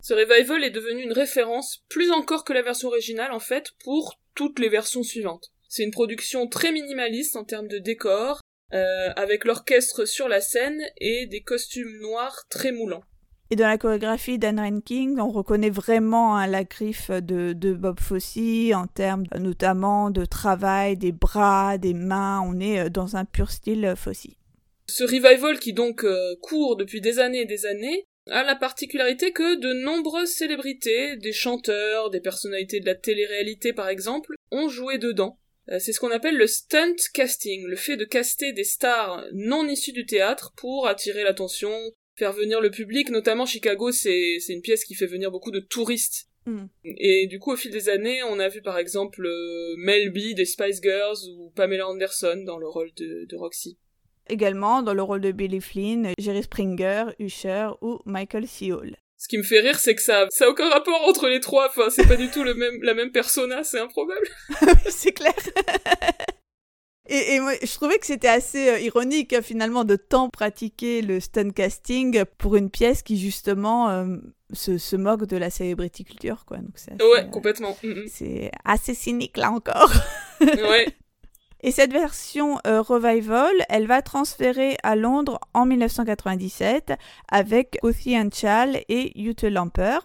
[0.00, 4.18] Ce revival est devenu une référence, plus encore que la version originale en fait, pour
[4.34, 5.52] toutes les versions suivantes.
[5.68, 8.40] C'est une production très minimaliste en termes de décor,
[8.72, 13.04] euh, avec l'orchestre sur la scène et des costumes noirs très moulants.
[13.52, 18.38] Et dans la chorégraphie d'Anne Ranking, on reconnaît vraiment hein, la griffe de, Bob Fosse
[18.74, 22.40] en termes notamment de travail des bras, des mains.
[22.40, 24.28] On est euh, dans un pur style euh, Fosse.
[24.86, 29.32] Ce revival qui donc euh, court depuis des années et des années a la particularité
[29.32, 34.96] que de nombreuses célébrités, des chanteurs, des personnalités de la télé-réalité par exemple, ont joué
[34.96, 35.38] dedans.
[35.78, 39.92] C'est ce qu'on appelle le stunt casting, le fait de caster des stars non issues
[39.92, 41.72] du théâtre pour attirer l'attention,
[42.16, 46.28] faire venir le public, notamment Chicago, c'est une pièce qui fait venir beaucoup de touristes.
[46.46, 46.64] Mm.
[46.84, 50.34] Et du coup, au fil des années, on a vu par exemple euh, Mel B
[50.34, 53.78] des Spice Girls ou Pamela Anderson dans le rôle de, de Roxy.
[54.28, 58.72] Également dans le rôle de Billy Flynn, Jerry Springer, Usher ou Michael C.
[58.72, 58.96] Hall.
[59.18, 61.68] Ce qui me fait rire, c'est que ça, ça a aucun rapport entre les trois.
[61.68, 64.26] Enfin, c'est pas du tout le même, la même persona, c'est improbable.
[64.88, 65.34] c'est clair.
[67.12, 71.20] Et, et, moi, je trouvais que c'était assez euh, ironique finalement de tant pratiquer le
[71.20, 74.16] stunt casting pour une pièce qui justement euh,
[74.54, 76.56] se, se, moque de la celebrity culture, quoi.
[76.56, 77.76] Donc assez, ouais, complètement.
[77.82, 78.04] Mm, mm.
[78.08, 79.92] C'est assez cynique là encore.
[80.40, 80.86] ouais.
[81.60, 86.94] Et cette version euh, revival, elle va transférer à Londres en 1997
[87.30, 89.98] avec Othie Chal et Ute Lamper.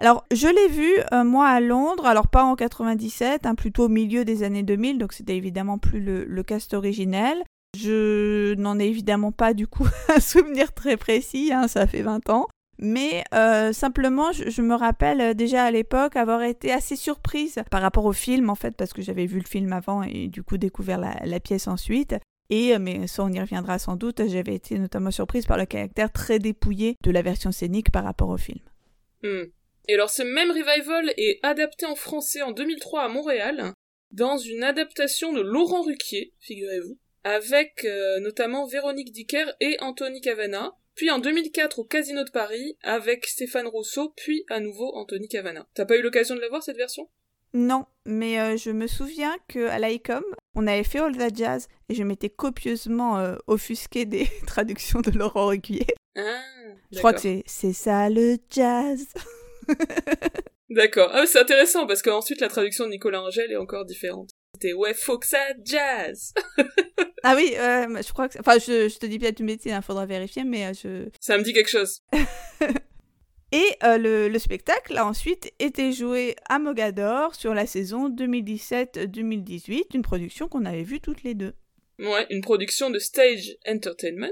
[0.00, 3.88] Alors, je l'ai vu, euh, moi, à Londres, alors pas en 97, hein, plutôt au
[3.88, 7.44] milieu des années 2000, donc c'était évidemment plus le, cast originel.
[7.76, 12.30] Je n'en ai évidemment pas, du coup, un souvenir très précis, hein, ça fait 20
[12.30, 12.48] ans.
[12.78, 17.82] Mais euh, simplement, je, me rappelle euh, déjà à l'époque avoir été assez surprise par
[17.82, 20.56] rapport au film, en fait, parce que j'avais vu le film avant et du coup
[20.56, 22.16] découvert la, pièce ensuite.
[22.48, 26.10] Et, mais ça, on y reviendra sans doute, j'avais été notamment surprise par le caractère
[26.10, 28.60] très dépouillé de la version scénique par rapport au film.
[29.22, 29.44] Hmm.
[29.90, 33.72] Et alors, ce même revival est adapté en français en 2003 à Montréal,
[34.12, 40.76] dans une adaptation de Laurent Ruquier, figurez-vous, avec euh, notamment Véronique Dicker et Anthony Cavana,
[40.94, 45.66] puis en 2004 au Casino de Paris avec Stéphane Rousseau, puis à nouveau Anthony Cavana.
[45.74, 47.10] T'as pas eu l'occasion de la voir cette version?
[47.52, 50.22] Non, mais euh, je me souviens qu'à l'ICOM,
[50.54, 55.10] on avait fait All That Jazz et je m'étais copieusement euh, offusqué des traductions de
[55.10, 55.88] Laurent Ruquier.
[56.14, 56.42] Ah,
[56.92, 59.08] je crois que c'est ça le jazz.
[60.70, 61.10] D'accord.
[61.12, 64.30] Ah, c'est intéressant parce qu'ensuite la traduction de Nicolas Angèle est encore différente.
[64.54, 66.32] C'était ouais, faut que ça jazz.
[67.24, 68.38] ah oui, euh, je crois que.
[68.38, 71.08] Enfin, je, je te dis peut-être une bêtise, il hein, faudra vérifier, mais euh, je.
[71.20, 72.00] Ça me dit quelque chose.
[73.52, 79.86] Et euh, le, le, spectacle a ensuite été joué à Mogador sur la saison 2017-2018,
[79.94, 81.54] une production qu'on avait vue toutes les deux.
[81.98, 84.30] Ouais, une production de Stage Entertainment,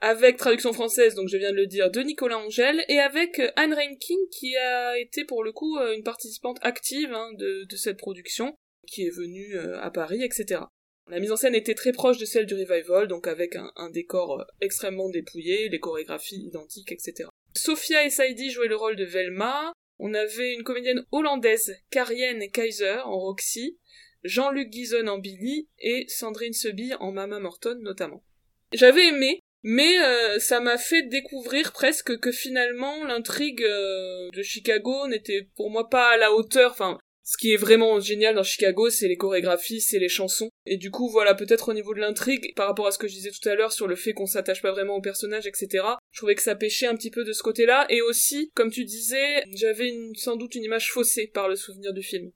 [0.00, 3.74] avec traduction française, donc je viens de le dire, de Nicolas Angèle, et avec Anne
[3.74, 8.54] Reinking, qui a été pour le coup une participante active hein, de, de cette production,
[8.86, 10.62] qui est venue euh, à Paris, etc.
[11.08, 13.90] La mise en scène était très proche de celle du revival, donc avec un, un
[13.90, 17.28] décor euh, extrêmement dépouillé, les chorégraphies identiques, etc.
[17.54, 19.72] Sophia et Saidi jouaient le rôle de Velma.
[19.98, 23.78] On avait une comédienne hollandaise, Karienne Kaiser, en Roxy,
[24.22, 28.22] Jean-Luc Guizon en Billy et Sandrine Seby en Mama Morton notamment.
[28.72, 35.06] J'avais aimé, mais euh, ça m'a fait découvrir presque que finalement l'intrigue euh, de Chicago
[35.08, 36.70] n'était pour moi pas à la hauteur.
[36.70, 40.48] Enfin, ce qui est vraiment génial dans Chicago, c'est les chorégraphies, c'est les chansons.
[40.64, 43.12] Et du coup, voilà, peut-être au niveau de l'intrigue, par rapport à ce que je
[43.12, 46.20] disais tout à l'heure sur le fait qu'on s'attache pas vraiment au personnage, etc., je
[46.20, 47.84] trouvais que ça pêchait un petit peu de ce côté-là.
[47.90, 52.02] Et aussi, comme tu disais, j'avais sans doute une image faussée par le souvenir du
[52.02, 52.30] film.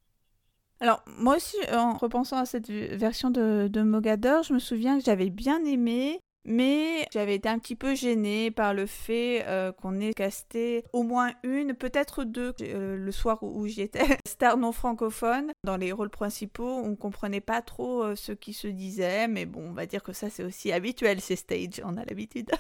[0.79, 5.05] Alors, moi aussi, en repensant à cette version de, de Mogador, je me souviens que
[5.05, 10.01] j'avais bien aimé, mais j'avais été un petit peu gênée par le fait euh, qu'on
[10.01, 14.73] ait casté au moins une, peut-être deux, euh, le soir où, j'y étais, stars non
[14.73, 15.53] francophones.
[15.65, 19.71] Dans les rôles principaux, on comprenait pas trop euh, ce qui se disait, mais bon,
[19.71, 22.51] on va dire que ça c'est aussi habituel, ces stages, on a l'habitude.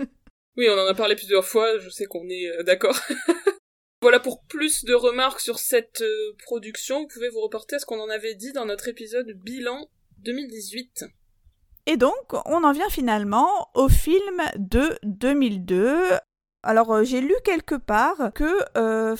[0.56, 2.98] oui, on en a parlé plusieurs fois, je sais qu'on est d'accord.
[4.00, 6.04] Voilà pour plus de remarques sur cette
[6.44, 9.90] production, vous pouvez vous reporter à ce qu'on en avait dit dans notre épisode bilan
[10.18, 11.06] 2018.
[11.90, 16.18] Et donc, on en vient finalement au film de 2002,
[16.62, 19.16] alors euh, j'ai lu quelque part que euh,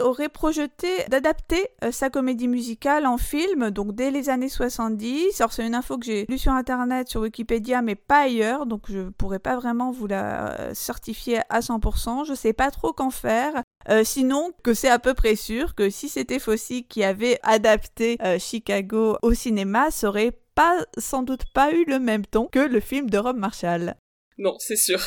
[0.00, 5.38] aurait projeté d'adapter euh, sa comédie musicale en film, donc dès les années 70.
[5.38, 8.84] Alors c'est une info que j'ai lue sur internet, sur Wikipédia, mais pas ailleurs, donc
[8.88, 12.24] je pourrais pas vraiment vous la euh, certifier à 100%.
[12.24, 13.62] Je sais pas trop qu'en faire.
[14.02, 19.18] sinon, que c'est à peu près sûr que si c'était Fosse qui avait adapté Chicago
[19.22, 23.08] au cinéma, ça aurait pas, sans doute pas eu le même ton que le film
[23.08, 23.94] de Rob Marshall.
[24.38, 25.00] Non, c'est sûr.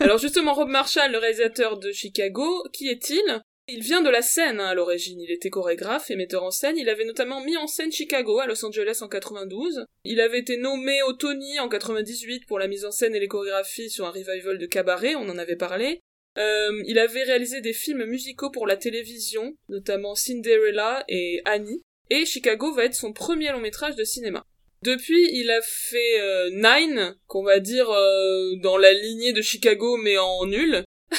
[0.00, 3.42] Alors justement, Rob Marshall, le réalisateur de Chicago, qui est-il?
[3.66, 6.76] Il vient de la scène hein, à l'origine, il était chorégraphe et metteur en scène,
[6.76, 10.58] il avait notamment mis en scène Chicago à Los Angeles en 92, il avait été
[10.58, 14.10] nommé au Tony en 98 pour la mise en scène et les chorégraphies sur un
[14.10, 16.02] revival de cabaret, on en avait parlé,
[16.36, 22.26] euh, il avait réalisé des films musicaux pour la télévision, notamment Cinderella et Annie, et
[22.26, 24.44] Chicago va être son premier long métrage de cinéma.
[24.82, 29.96] Depuis, il a fait euh, Nine, qu'on va dire euh, dans la lignée de Chicago,
[29.96, 30.84] mais en nul.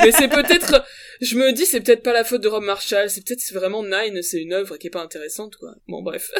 [0.00, 0.84] mais c'est peut-être,
[1.20, 4.22] je me dis, c'est peut-être pas la faute de Rob Marshall, c'est peut-être vraiment Nine,
[4.22, 5.74] c'est une œuvre qui est pas intéressante, quoi.
[5.86, 6.30] Bon, bref.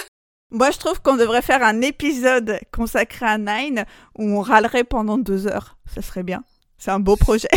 [0.51, 3.85] Moi, je trouve qu'on devrait faire un épisode consacré à Nine
[4.16, 5.79] où on râlerait pendant deux heures.
[5.94, 6.42] Ça serait bien.
[6.79, 7.48] C'est un beau projet.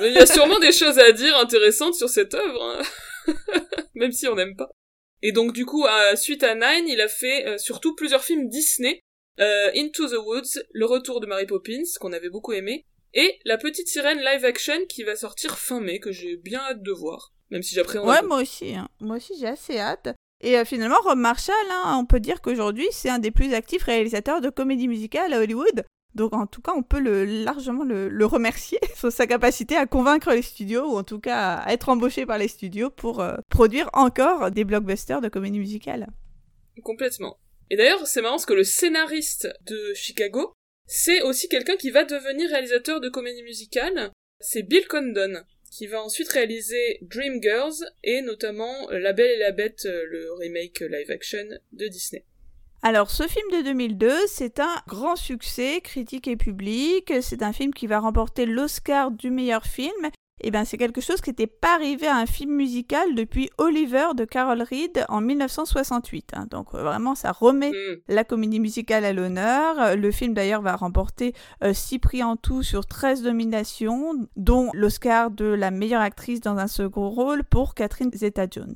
[0.00, 3.34] Il y a sûrement des choses à dire intéressantes sur cette œuvre, hein.
[3.94, 4.68] même si on n'aime pas.
[5.26, 9.00] Et donc du coup, suite à Nine, il a fait euh, surtout plusieurs films Disney.
[9.40, 12.84] Euh, Into the Woods, Le Retour de Mary Poppins, qu'on avait beaucoup aimé,
[13.14, 16.82] et La Petite Sirène live action qui va sortir fin mai, que j'ai bien hâte
[16.82, 18.06] de voir, même si j'appréhende.
[18.06, 18.88] Ouais, moi aussi, hein.
[19.00, 20.14] moi aussi j'ai assez hâte.
[20.42, 23.84] Et euh, finalement, Rob Marshall, hein, on peut dire qu'aujourd'hui, c'est un des plus actifs
[23.84, 25.84] réalisateurs de comédie musicale à Hollywood.
[26.14, 30.32] Donc en tout cas, on peut le, largement le, remercier sur sa capacité à convaincre
[30.32, 33.90] les studios, ou en tout cas à être embauché par les studios pour euh, produire
[33.92, 36.08] encore des blockbusters de comédie musicale.
[36.82, 37.38] Complètement.
[37.70, 40.52] Et d'ailleurs, c'est marrant parce que le scénariste de Chicago,
[40.86, 44.10] c'est aussi quelqu'un qui va devenir réalisateur de comédie musicale.
[44.40, 49.86] C'est Bill Condon, qui va ensuite réaliser Dreamgirls et notamment La Belle et la Bête,
[49.86, 52.24] euh, le remake live action de Disney.
[52.86, 57.14] Alors, ce film de 2002, c'est un grand succès critique et public.
[57.22, 60.04] C'est un film qui va remporter l'Oscar du meilleur film.
[60.42, 63.48] Et eh bien, c'est quelque chose qui n'était pas arrivé à un film musical depuis
[63.56, 66.32] Oliver de Carol Reed en 1968.
[66.34, 66.46] Hein.
[66.50, 68.00] Donc, euh, vraiment, ça remet mm.
[68.08, 69.96] la comédie musicale à l'honneur.
[69.96, 75.30] Le film, d'ailleurs, va remporter 6 euh, prix en tout sur 13 nominations, dont l'Oscar
[75.30, 78.74] de la meilleure actrice dans un second rôle pour Catherine Zeta-Jones.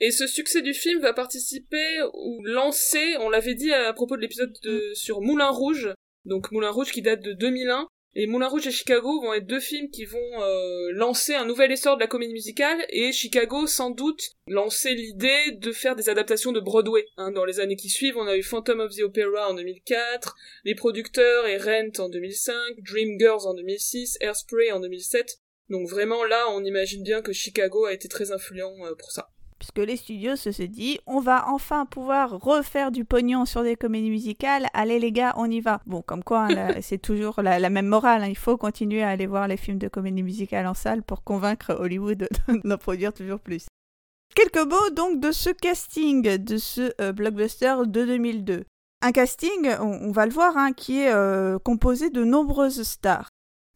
[0.00, 4.22] Et ce succès du film va participer ou lancer, on l'avait dit à propos de
[4.22, 4.94] l'épisode de, mm.
[4.94, 5.90] sur Moulin Rouge,
[6.24, 9.60] donc Moulin Rouge qui date de 2001, et Moulin Rouge et Chicago vont être deux
[9.60, 13.90] films qui vont euh, lancer un nouvel essor de la comédie musicale, et Chicago sans
[13.90, 17.04] doute lancer l'idée de faire des adaptations de Broadway.
[17.16, 17.32] Hein.
[17.32, 20.76] Dans les années qui suivent, on a eu Phantom of the Opera en 2004, Les
[20.76, 25.38] Producteurs et Rent en 2005, Dreamgirls en 2006, Airspray en 2007.
[25.70, 29.28] Donc vraiment là, on imagine bien que Chicago a été très influent euh, pour ça
[29.58, 33.76] puisque les studios se sont dit on va enfin pouvoir refaire du pognon sur des
[33.76, 35.80] comédies musicales, allez les gars, on y va.
[35.86, 38.28] Bon, comme quoi, hein, c'est toujours la, même morale, hein.
[38.28, 41.76] il faut continuer à aller voir les films de comédie musicale en salle pour convaincre
[41.78, 42.28] Hollywood
[42.64, 43.66] d'en produire toujours plus.
[44.34, 48.64] Quelques mots donc de ce casting, de ce euh, blockbuster de 2002.
[49.00, 53.28] Un casting, on, va le voir, hein, qui est euh, composé de nombreuses stars.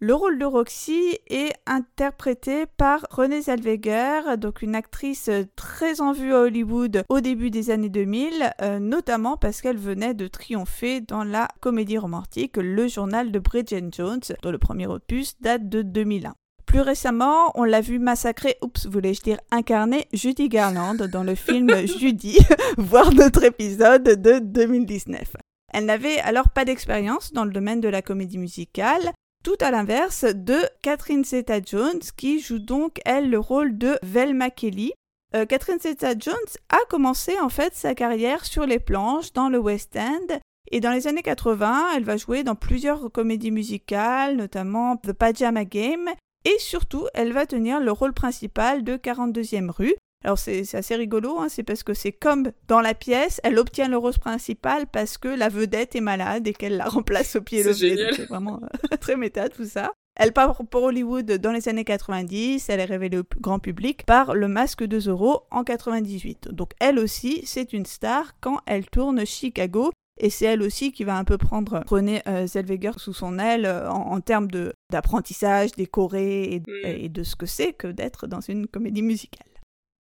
[0.05, 6.35] Le rôle de Roxy est interprété par Renée Zellweger, donc une actrice très en vue
[6.35, 11.23] à Hollywood au début des années 2000, euh, notamment parce qu'elle venait de triompher dans
[11.23, 16.35] la comédie romantique Le journal de Bridget Jones, dont le premier opus date de 2001.
[16.67, 21.71] Plus récemment, on l'a vu massacrer, oups, voulais-je dire incarner Judy Garland dans le film
[21.87, 22.39] Judy,
[22.77, 25.37] voire notre épisode de 2019.
[25.73, 29.13] Elle n'avait alors pas d'expérience dans le domaine de la comédie musicale,
[29.43, 34.93] tout à l'inverse de Catherine Zeta-Jones qui joue donc elle le rôle de Velma Kelly.
[35.35, 36.35] Euh, Catherine Zeta-Jones
[36.69, 40.39] a commencé en fait sa carrière sur les planches dans le West End.
[40.71, 45.65] Et dans les années 80, elle va jouer dans plusieurs comédies musicales, notamment The Pajama
[45.65, 46.09] Game,
[46.45, 51.39] et surtout, elle va tenir le rôle principal de 42e rue, alors c'est assez rigolo,
[51.41, 55.19] hein, c'est parce que c'est comme dans la pièce, elle obtient le rose principal parce
[55.19, 57.97] que la vedette est malade et qu'elle la remplace au pied levé.
[58.15, 59.93] C'est vraiment euh, très méta tout ça.
[60.15, 64.35] Elle part pour Hollywood dans les années 90, elle est révélée au grand public par
[64.35, 66.49] Le Masque de Zorro en 98.
[66.49, 71.05] Donc elle aussi, c'est une star quand elle tourne Chicago et c'est elle aussi qui
[71.05, 74.49] va un peu prendre René euh, Zellweger sous son aile euh, en, termes
[74.91, 76.87] d'apprentissage, des chorés mm.
[76.87, 79.47] et, de ce que c'est que d'être dans une comédie musicale.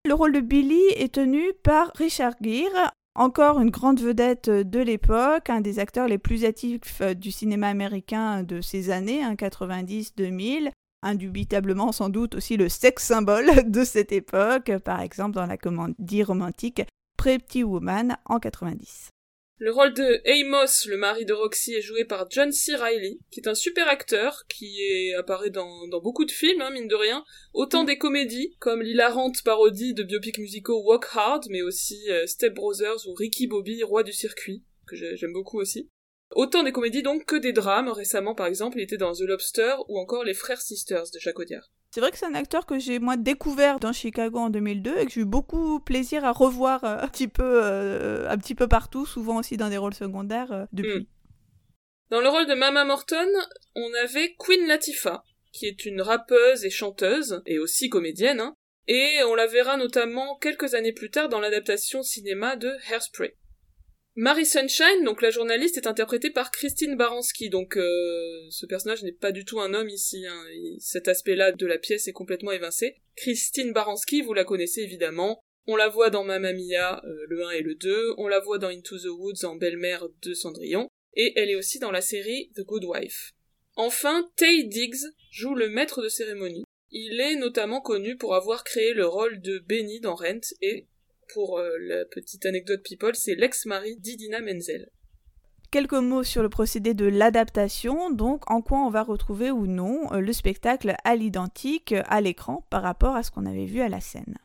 [0.05, 5.49] Le rôle de Billy est tenu par Richard Gere, encore une grande vedette de l'époque,
[5.49, 10.71] un des acteurs les plus actifs euh, du cinéma américain de ces années, 90-2000, hein,
[11.03, 16.25] indubitablement sans doute aussi le sex symbole de cette époque, par exemple dans la comédie
[16.25, 16.83] romantique
[17.17, 19.12] Pretty Woman en 90.
[19.63, 22.75] Le rôle de Amos, le mari de Roxy, est joué par John C.
[22.75, 26.73] Reilly, qui est un super acteur, qui est, apparaît dans, dans beaucoup de films, hein,
[26.73, 27.87] mine de rien, autant mm.
[27.87, 33.07] des comédies, comme l'hilarante parodie de biopic musicaux Walk Hard, mais aussi euh, Step Brothers
[33.07, 35.89] ou Ricky Bobby, roi du circuit, que j'aime beaucoup aussi.
[36.33, 39.77] Autant des comédies donc que des drames, récemment par exemple, il était dans The Lobster
[39.87, 41.71] ou encore Les Frères Sisters de Jacques Audiard.
[41.93, 45.05] C'est vrai que c'est un acteur que j'ai moi découvert dans Chicago en 2002 et
[45.05, 48.67] que j'ai eu beaucoup plaisir à revoir euh, un petit peu euh, un petit peu
[48.67, 51.01] partout, souvent aussi dans des rôles secondaires euh, depuis.
[51.01, 51.07] Hmm.
[52.09, 53.29] Dans le rôle de Mama Morton,
[53.75, 55.23] on avait Queen Latifah,
[55.53, 58.57] qui est une rappeuse et chanteuse et aussi comédienne, hein,
[58.89, 63.37] et on la verra notamment quelques années plus tard dans l'adaptation cinéma de Hairspray.
[64.15, 69.13] Mary Sunshine, donc la journaliste, est interprétée par Christine Baranski, donc euh, ce personnage n'est
[69.13, 70.45] pas du tout un homme ici, hein.
[70.79, 73.01] cet aspect-là de la pièce est complètement évincé.
[73.17, 77.51] Christine Baranski, vous la connaissez évidemment, on la voit dans Mamma Mia, euh, le 1
[77.53, 81.33] et le 2, on la voit dans Into the Woods en Belle-Mère de Cendrillon, et
[81.37, 83.31] elle est aussi dans la série The Good Wife.
[83.77, 86.65] Enfin, Tay Diggs joue le maître de cérémonie.
[86.91, 90.87] Il est notamment connu pour avoir créé le rôle de Benny dans Rent et
[91.33, 94.91] pour euh, la petite anecdote people, c'est l'ex-mari d'Idina Menzel.
[95.71, 100.13] Quelques mots sur le procédé de l'adaptation, donc en quoi on va retrouver ou non
[100.13, 103.89] euh, le spectacle à l'identique à l'écran par rapport à ce qu'on avait vu à
[103.89, 104.37] la scène.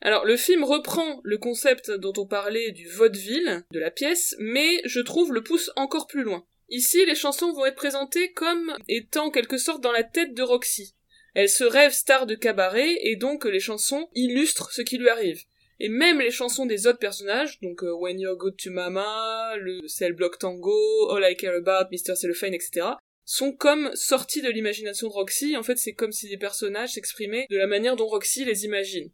[0.00, 4.80] Alors le film reprend le concept dont on parlait du vaudeville de la pièce, mais
[4.84, 6.44] je trouve le pouce encore plus loin.
[6.70, 10.42] Ici, les chansons vont être présentées comme étant en quelque sorte dans la tête de
[10.42, 10.94] Roxy.
[11.34, 15.42] Elle se rêve star de cabaret et donc les chansons illustrent ce qui lui arrive.
[15.84, 19.80] Et même les chansons des autres personnages, donc euh, When You're Good to Mama, le
[19.88, 22.14] Cell Block Tango, All I Care About, Mr.
[22.14, 22.86] Cellophane, etc.,
[23.24, 25.56] sont comme sortis de l'imagination de Roxy.
[25.56, 29.10] En fait, c'est comme si les personnages s'exprimaient de la manière dont Roxy les imagine.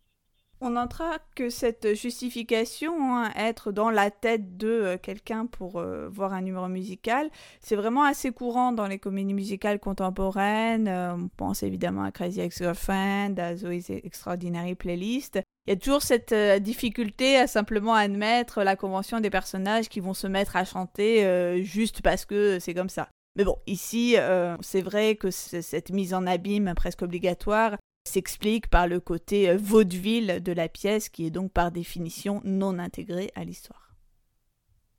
[0.61, 6.09] On notera que cette justification, hein, être dans la tête de euh, quelqu'un pour euh,
[6.09, 7.30] voir un numéro musical,
[7.61, 10.88] c'est vraiment assez courant dans les comédies musicales contemporaines.
[10.88, 16.32] on pense évidemment à Crazy Ex-Girlfriend, à Zoe's Extraordinary Playlist il y a toujours cette
[16.32, 21.26] euh, difficulté à simplement admettre la convention des personnages qui vont se mettre à chanter
[21.26, 23.11] euh, juste parce que c'est comme ça.
[23.36, 27.76] Mais bon, ici, euh, c'est vrai que cette mise en abîme presque obligatoire
[28.09, 33.30] s'explique par le côté vaudeville de la pièce qui est donc par définition non intégré
[33.34, 33.94] à l'histoire.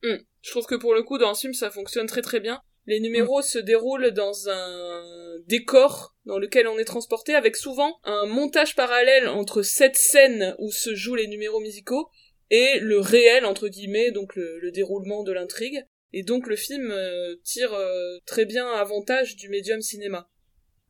[0.03, 0.17] Hmm.
[0.41, 2.61] Je trouve que pour le coup, dans ce film, ça fonctionne très très bien.
[2.85, 5.03] Les numéros se déroulent dans un
[5.45, 10.71] décor dans lequel on est transporté avec souvent un montage parallèle entre cette scène où
[10.71, 12.09] se jouent les numéros musicaux
[12.49, 17.35] et le réel entre guillemets donc le, déroulement de l'intrigue et donc le film euh,
[17.43, 20.27] tire euh, très bien avantage du médium cinéma.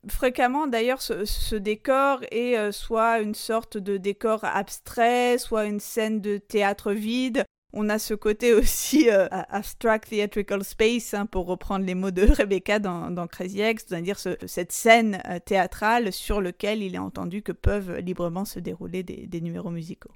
[0.07, 6.21] Fréquemment d'ailleurs ce, décor est euh, soit une sorte de décor abstrait, soit une scène
[6.21, 11.85] de théâtre vide, on a ce côté aussi euh, abstract theatrical space, hein, pour reprendre
[11.85, 16.95] les mots de Rebecca dans, Crazy Ex, c'est-à-dire cette scène euh, théâtrale sur laquelle il
[16.95, 20.13] est entendu que peuvent librement se dérouler des, numéros musicaux.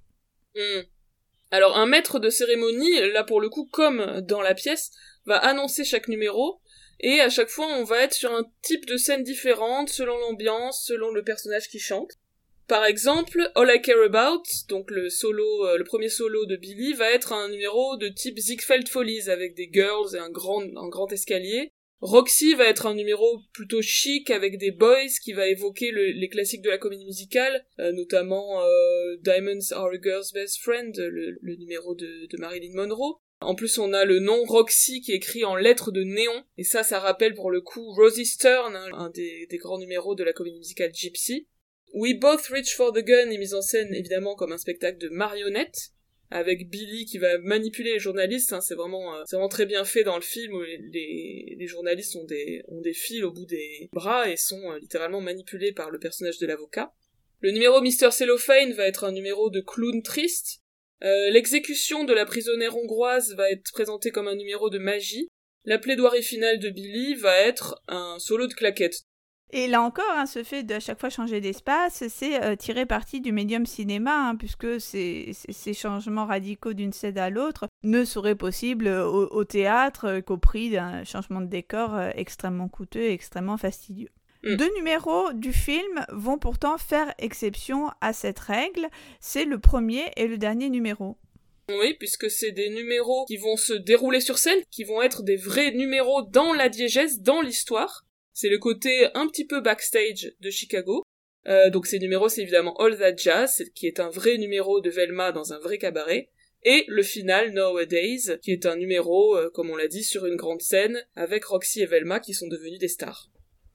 [0.55, 0.81] Hmm.
[1.51, 4.91] Alors un maître de cérémonie, là pour le coup comme dans la pièce,
[5.25, 6.59] va annoncer chaque numéro,
[7.03, 10.83] et à chaque fois on va être sur un type de scène différente selon l'ambiance,
[10.83, 12.13] selon le personnage qui chante.
[12.67, 16.93] Par exemple, All I Care About, donc le solo, euh, le premier solo de Billy,
[16.93, 21.71] va être un numéro de type Ziegfeld Follies avec des girls et un grand, escalier.
[21.99, 26.61] Roxy va être un numéro plutôt chic avec des boys qui va évoquer les classiques
[26.61, 31.95] de la comédie musicale, euh, notamment euh, Diamonds Are a Girl's Best Friend, le, numéro
[31.95, 33.19] de, Marilyn Monroe.
[33.43, 36.63] En plus, on a le nom Roxy qui est écrit en lettres de néon, et
[36.63, 40.33] ça, ça rappelle pour le coup Rosie Stern, hein, un des, grands numéros de la
[40.33, 41.47] comédie musicale Gypsy.
[41.93, 45.09] We Both Reach for the Gun est mise en scène évidemment comme un spectacle de
[45.09, 45.91] marionnettes
[46.31, 48.53] avec Billy qui va manipuler les journalistes.
[48.53, 52.15] Hein, c'est vraiment, euh, vraiment très bien fait dans le film où les, les, journalistes
[52.15, 55.91] ont des, ont des fils au bout des bras et sont euh, littéralement manipulés par
[55.91, 56.91] le personnage de l'avocat.
[57.41, 58.09] Le numéro Mr.
[58.11, 60.62] Cellophane va être un numéro de clown triste.
[61.03, 65.27] Euh, l'exécution de la prisonnière hongroise va être présentée comme un numéro de magie.
[65.65, 69.03] La plaidoirie finale de Billy va être un solo de claquettes.
[69.55, 73.21] Et là encore, hein, ce fait de chaque fois changer d'espace, c'est euh, tirer parti
[73.21, 75.31] du médium cinéma, hein, puisque ces,
[75.75, 81.39] changements radicaux d'une scène à l'autre ne seraient possibles au, théâtre qu'au prix d'un changement
[81.39, 84.09] de décor euh, extrêmement coûteux et extrêmement fastidieux.
[84.43, 84.55] Mm.
[84.55, 88.89] Deux numéros du film vont pourtant faire exception à cette règle.
[89.19, 91.17] C'est le premier et le dernier numéro.
[91.69, 95.37] Oui, puisque c'est des numéros qui vont se dérouler sur scène, qui vont être des
[95.37, 98.05] vrais numéros dans la diégèse, dans l'histoire.
[98.33, 101.03] C'est le côté un petit peu backstage de Chicago.
[101.47, 104.89] Euh, donc ces numéros, c'est évidemment All That Jazz, qui est un vrai numéro de
[104.89, 106.29] Velma dans un vrai cabaret.
[106.65, 110.37] Et le final, Nowadays, qui est un numéro, euh, comme on l'a dit, sur une
[110.37, 113.29] grande scène, avec Roxy et Velma qui sont devenus des stars.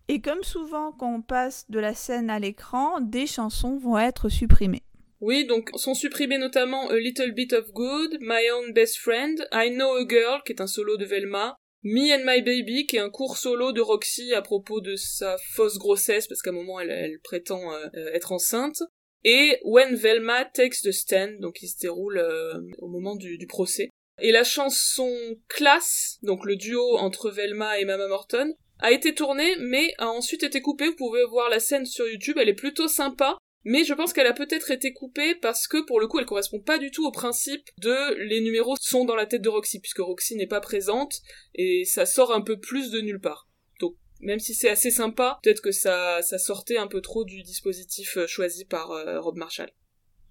[0.08, 4.30] Et comme souvent quand on passe de la scène à l'écran, des chansons vont être
[4.30, 4.82] supprimées.
[5.20, 9.70] Oui, donc sont supprimées notamment A Little Bit of Good, My Own Best Friend, I
[9.70, 13.00] Know a Girl, qui est un solo de Velma, Me and My Baby, qui est
[13.00, 16.80] un court solo de Roxy à propos de sa fausse grossesse, parce qu'à un moment
[16.80, 18.82] elle, prétend euh, être enceinte,
[19.24, 23.46] et When Velma Takes the Stand, donc qui se déroule euh, au moment du, du
[23.46, 23.90] procès.
[24.20, 25.12] Et la chanson
[25.48, 30.42] Class, donc le duo entre Velma et Mama Morton, a été tournée, mais a ensuite
[30.42, 30.88] été coupée.
[30.88, 33.38] Vous pouvez voir la scène sur YouTube, elle est plutôt sympa.
[33.64, 36.60] Mais je pense qu'elle a peut-être été coupée parce que pour le coup elle correspond
[36.60, 39.98] pas du tout au principe de les numéros sont dans la tête de Roxy puisque
[39.98, 41.20] Roxy n'est pas présente
[41.54, 43.48] et ça sort un peu plus de nulle part.
[43.80, 47.42] Donc même si c'est assez sympa, peut-être que ça, ça sortait un peu trop du
[47.42, 49.70] dispositif euh, choisi par euh, Rob Marshall.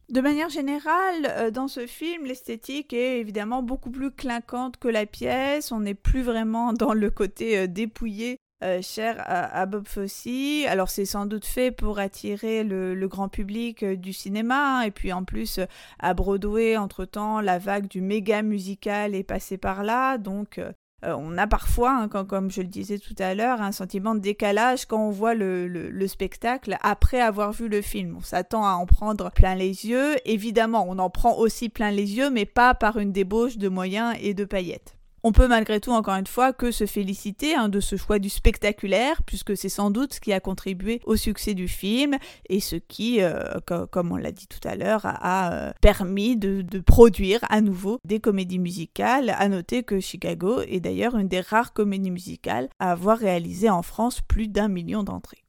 [0.10, 5.06] De manière générale, euh, dans ce film, l'esthétique est évidemment beaucoup plus clinquante que la
[5.06, 5.74] pièce.
[5.74, 10.26] On n'est plus vraiment dans le côté euh, dépouillé euh, cher à, Bob Fosse.
[10.66, 14.80] Alors c'est sans doute fait pour attirer le, grand public du cinéma.
[14.80, 14.82] Hein.
[14.84, 15.60] Et puis en plus,
[16.00, 20.18] à Broadway, entre-temps, la vague du méga musical est passée par là.
[20.18, 20.62] Donc
[21.06, 24.20] euh, on a parfois, hein, comme je le disais tout à l'heure, un sentiment de
[24.20, 28.16] décalage quand on voit le, spectacle après avoir vu le film.
[28.18, 30.16] On s'attend à en prendre plein les yeux.
[30.26, 34.16] Évidemment, on en prend aussi plein les yeux, mais pas par une débauche de moyens
[34.22, 34.97] et de paillettes.
[35.24, 38.30] On peut malgré tout, encore une fois, que se féliciter hein, de ce choix du
[38.30, 42.18] spectaculaire, puisque c'est sans doute ce qui a contribué au succès du film
[42.50, 43.60] et ce qui, euh,
[43.92, 48.00] comme on l'a dit tout à l'heure, a, euh, permis de, de, produire à nouveau
[48.06, 49.36] des comédies musicales.
[49.38, 53.82] À noter que Chicago est d'ailleurs une des rares comédies musicales à avoir réalisé en
[53.82, 55.47] France plus d'un million d'entrées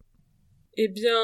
[0.81, 1.19] eh bien,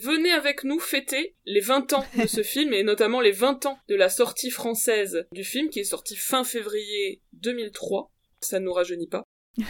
[0.00, 3.78] venez avec nous fêter les 20 ans de ce film, et notamment les 20 ans
[3.88, 8.10] de la sortie française du film, qui est sorti fin février 2003.
[8.40, 9.22] Ça ne nous rajeunit pas.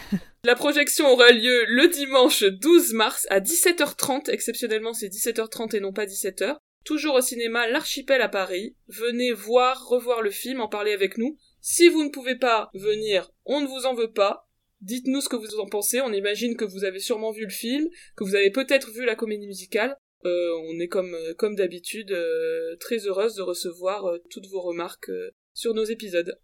[0.44, 5.92] la projection aura lieu le dimanche 12 mars à 17h30, exceptionnellement c'est 17h30 et non
[5.92, 6.56] pas 17h.
[6.84, 8.76] Toujours au cinéma L'Archipel à Paris.
[8.86, 11.38] Venez voir, revoir le film, en parler avec nous.
[11.60, 14.48] Si vous ne pouvez pas venir, on ne vous en veut pas.
[14.84, 16.02] Dites-nous ce que vous en pensez.
[16.02, 19.14] On imagine que vous avez sûrement vu le film, que vous avez peut-être vu la
[19.14, 19.96] comédie musicale.
[20.26, 25.10] Euh, on est comme euh, comme d'habitude euh, très heureuse de recevoir toutes vos remarques
[25.54, 26.38] sur nos épisodes.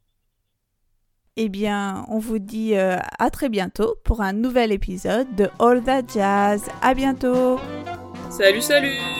[1.36, 6.02] Eh bien, on vous dit à très bientôt pour un nouvel épisode de All That
[6.12, 6.64] Jazz.
[6.82, 7.58] À bientôt.
[8.30, 9.19] Salut, salut.